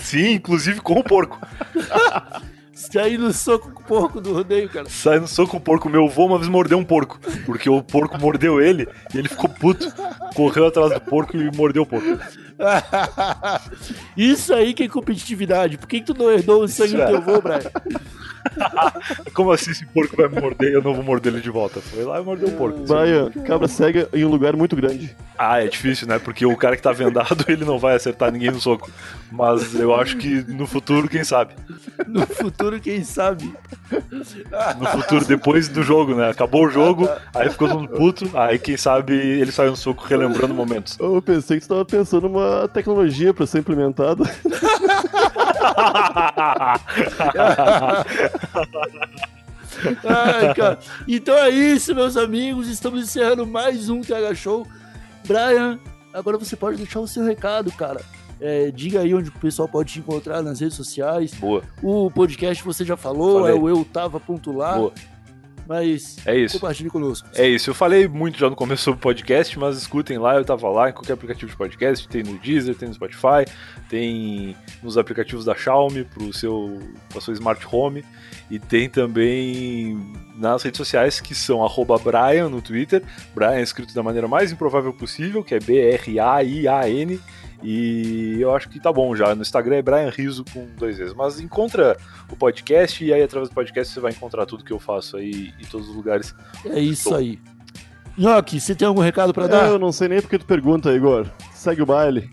Sim, 0.00 0.32
inclusive 0.34 0.80
com 0.80 0.94
o 0.94 1.04
porco. 1.04 1.38
Sair 2.74 3.18
no 3.18 3.32
soco 3.32 3.70
com 3.70 3.80
o 3.80 3.84
porco 3.84 4.20
do 4.20 4.32
rodeio, 4.32 4.68
cara. 4.68 4.88
Sai 4.88 5.20
no 5.20 5.28
soco 5.28 5.52
com 5.52 5.56
o 5.58 5.60
porco. 5.60 5.88
Meu 5.88 6.06
avô 6.06 6.26
uma 6.26 6.38
vez 6.38 6.48
mordeu 6.48 6.78
um 6.78 6.84
porco. 6.84 7.18
Porque 7.46 7.70
o 7.70 7.82
porco 7.82 8.18
mordeu 8.20 8.60
ele 8.60 8.88
e 9.14 9.18
ele 9.18 9.28
ficou 9.28 9.48
puto. 9.48 9.92
Correu 10.34 10.66
atrás 10.66 10.92
do 10.92 11.00
porco 11.00 11.36
e 11.36 11.50
mordeu 11.56 11.82
o 11.82 11.86
porco. 11.86 12.18
Isso 14.16 14.54
aí 14.54 14.74
que 14.74 14.84
é 14.84 14.88
competitividade. 14.88 15.78
Por 15.78 15.86
que, 15.86 16.00
que 16.00 16.06
tu 16.06 16.14
não 16.14 16.30
herdou 16.30 16.62
o 16.62 16.68
sangue 16.68 16.94
Isso 16.94 16.98
do 16.98 17.06
teu 17.06 17.16
avô, 17.16 17.40
Brian? 17.40 17.60
Como 19.32 19.52
assim 19.52 19.70
esse 19.70 19.86
porco 19.86 20.16
vai 20.16 20.28
me 20.28 20.40
morder 20.40 20.70
e 20.70 20.74
eu 20.74 20.82
não 20.82 20.94
vou 20.94 21.02
morder 21.02 21.32
ele 21.32 21.42
de 21.42 21.50
volta? 21.50 21.80
Foi 21.80 22.04
lá 22.04 22.20
e 22.20 22.24
mordeu 22.24 22.48
o 22.48 22.52
porco. 22.52 22.80
Brian, 22.80 23.30
cabra 23.46 23.68
cega 23.68 24.08
em 24.12 24.24
um 24.24 24.28
lugar 24.28 24.54
muito 24.54 24.76
grande. 24.76 25.16
Ah, 25.38 25.62
é 25.62 25.68
difícil, 25.68 26.06
né? 26.06 26.18
Porque 26.18 26.44
o 26.46 26.56
cara 26.56 26.76
que 26.76 26.82
tá 26.82 26.92
vendado, 26.92 27.44
ele 27.48 27.64
não 27.64 27.78
vai 27.78 27.96
acertar 27.96 28.30
ninguém 28.30 28.50
no 28.50 28.60
soco. 28.60 28.90
Mas 29.32 29.74
eu 29.74 29.94
acho 29.94 30.16
que 30.16 30.42
no 30.52 30.66
futuro, 30.66 31.08
quem 31.08 31.24
sabe? 31.24 31.54
No 32.06 32.26
futuro, 32.26 32.63
quem 32.80 33.04
sabe? 33.04 33.54
No 34.78 34.86
futuro, 34.86 35.24
depois 35.24 35.68
do 35.68 35.82
jogo, 35.82 36.14
né? 36.14 36.30
Acabou 36.30 36.66
o 36.66 36.70
jogo, 36.70 37.08
aí 37.34 37.48
ficou 37.50 37.68
todo 37.68 37.80
mundo 37.80 37.90
puto, 37.90 38.30
aí 38.34 38.58
quem 38.58 38.76
sabe 38.76 39.14
ele 39.14 39.52
saiu 39.52 39.70
no 39.70 39.76
soco 39.76 40.04
relembrando 40.04 40.54
momentos. 40.54 40.98
Eu 40.98 41.20
pensei 41.22 41.58
que 41.58 41.64
você 41.64 41.68
tava 41.68 41.84
pensando 41.84 42.28
numa 42.28 42.68
tecnologia 42.68 43.32
pra 43.34 43.46
ser 43.46 43.58
implementada. 43.58 44.24
Ai, 50.04 50.54
cara. 50.54 50.78
Então 51.06 51.36
é 51.36 51.50
isso, 51.50 51.94
meus 51.94 52.16
amigos. 52.16 52.68
Estamos 52.68 53.02
encerrando 53.02 53.46
mais 53.46 53.88
um 53.88 54.00
TH 54.00 54.34
Show. 54.34 54.66
Brian, 55.26 55.78
agora 56.12 56.38
você 56.38 56.56
pode 56.56 56.76
deixar 56.76 57.00
o 57.00 57.08
seu 57.08 57.24
recado, 57.24 57.72
cara. 57.72 58.00
É, 58.40 58.70
diga 58.70 59.00
aí 59.00 59.14
onde 59.14 59.28
o 59.28 59.32
pessoal 59.32 59.68
pode 59.68 59.92
te 59.92 59.98
encontrar 60.00 60.42
nas 60.42 60.60
redes 60.60 60.76
sociais. 60.76 61.32
Boa, 61.34 61.62
O 61.82 62.10
podcast 62.10 62.62
você 62.64 62.84
já 62.84 62.96
falou, 62.96 63.40
Falei. 63.40 63.56
é 63.56 63.58
o 63.60 63.68
Eu 63.68 63.84
Tava 63.84 64.18
Ponto 64.20 64.52
Lá. 64.52 64.74
boa. 64.76 64.92
Mas 65.66 66.18
É 66.26 66.36
isso. 66.36 66.60
compartilhe 66.60 66.90
conosco. 66.90 67.26
É 67.34 67.48
isso, 67.48 67.70
eu 67.70 67.74
falei 67.74 68.06
muito 68.06 68.38
já 68.38 68.50
no 68.50 68.54
começo 68.56 68.82
sobre 68.82 69.00
podcast, 69.00 69.58
mas 69.58 69.78
escutem 69.78 70.18
lá, 70.18 70.34
eu 70.34 70.44
tava 70.44 70.68
lá 70.68 70.90
em 70.90 70.92
qualquer 70.92 71.14
aplicativo 71.14 71.50
de 71.50 71.56
podcast, 71.56 72.06
tem 72.06 72.22
no 72.22 72.36
Deezer, 72.38 72.74
tem 72.74 72.86
no 72.86 72.94
Spotify, 72.94 73.46
tem 73.88 74.54
nos 74.82 74.98
aplicativos 74.98 75.46
da 75.46 75.54
Xiaomi 75.54 76.04
pro 76.04 76.30
seu, 76.34 76.78
pra 77.08 77.18
sua 77.18 77.32
Smart 77.32 77.66
Home 77.72 78.04
e 78.50 78.58
tem 78.58 78.90
também 78.90 79.98
nas 80.36 80.62
redes 80.62 80.76
sociais 80.76 81.18
que 81.18 81.34
são 81.34 81.60
Brian 82.02 82.50
no 82.50 82.60
Twitter, 82.60 83.02
Brian 83.34 83.60
escrito 83.62 83.94
da 83.94 84.02
maneira 84.02 84.28
mais 84.28 84.52
improvável 84.52 84.92
possível, 84.92 85.42
que 85.42 85.54
é 85.54 85.60
B-R-A-I-A-N 85.60 87.18
e 87.64 88.36
eu 88.40 88.54
acho 88.54 88.68
que 88.68 88.78
tá 88.78 88.92
bom 88.92 89.16
já. 89.16 89.34
No 89.34 89.40
Instagram 89.42 89.76
é 89.76 89.82
Brian 89.82 90.10
Riso 90.10 90.44
com 90.52 90.66
dois 90.76 90.98
vezes. 90.98 91.14
Mas 91.14 91.40
encontra 91.40 91.96
o 92.30 92.36
podcast 92.36 93.02
e 93.02 93.12
aí 93.12 93.22
através 93.22 93.48
do 93.48 93.54
podcast 93.54 93.92
você 93.92 94.00
vai 94.00 94.12
encontrar 94.12 94.44
tudo 94.44 94.62
que 94.62 94.72
eu 94.72 94.78
faço 94.78 95.16
aí 95.16 95.52
em 95.60 95.64
todos 95.64 95.88
os 95.88 95.96
lugares 95.96 96.34
É 96.66 96.78
isso 96.78 97.14
aí. 97.14 97.38
Nhoque, 98.16 98.60
você 98.60 98.74
tem 98.76 98.86
algum 98.86 99.00
recado 99.00 99.32
pra 99.32 99.46
É, 99.46 99.48
dar? 99.48 99.66
eu 99.68 99.78
não 99.78 99.90
sei 99.90 100.06
nem 100.08 100.20
porque 100.20 100.38
tu 100.38 100.44
pergunta, 100.46 100.92
Igor. 100.94 101.26
Segue 101.52 101.82
o 101.82 101.86
baile. 101.86 102.30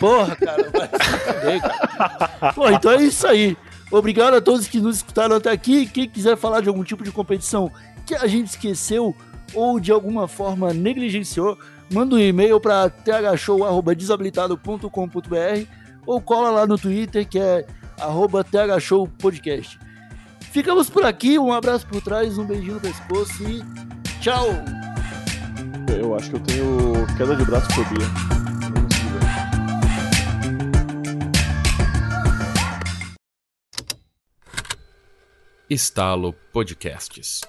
Porra, 0.00 0.36
vai 0.72 0.88
cara. 0.88 2.52
Pô, 2.54 2.68
então 2.70 2.90
é 2.92 3.02
isso 3.02 3.26
aí. 3.26 3.56
Obrigado 3.92 4.34
a 4.34 4.40
todos 4.40 4.66
que 4.66 4.80
nos 4.80 4.96
escutaram 4.96 5.36
até 5.36 5.50
aqui. 5.50 5.86
Quem 5.86 6.08
quiser 6.08 6.36
falar 6.36 6.60
de 6.62 6.68
algum 6.68 6.82
tipo 6.82 7.04
de 7.04 7.12
competição 7.12 7.70
que 8.06 8.14
a 8.14 8.26
gente 8.26 8.48
esqueceu 8.48 9.14
ou 9.54 9.78
de 9.78 9.92
alguma 9.92 10.26
forma 10.26 10.72
negligenciou, 10.72 11.58
manda 11.90 12.14
um 12.14 12.18
e-mail 12.18 12.60
para 12.60 12.88
thshow.desabilitado.com.br 12.88 15.66
ou 16.06 16.20
cola 16.20 16.50
lá 16.50 16.64
no 16.66 16.78
Twitter 16.78 17.28
que 17.28 17.38
é 17.38 17.66
arroba 17.98 18.44
thshowpodcast. 18.44 19.78
Ficamos 20.52 20.90
por 20.90 21.04
aqui, 21.04 21.38
um 21.38 21.52
abraço 21.52 21.86
por 21.86 22.02
trás, 22.02 22.38
um 22.38 22.44
beijinho 22.44 22.74
no 22.74 22.80
pescoço 22.80 23.48
e 23.48 23.62
tchau! 24.20 24.48
Eu 25.88 26.14
acho 26.14 26.30
que 26.30 26.36
eu 26.36 26.40
tenho 26.40 27.06
queda 27.16 27.36
de 27.36 27.44
braço 27.44 27.72
fobia. 27.72 28.06
Estalo 35.68 36.32
Podcasts. 36.52 37.42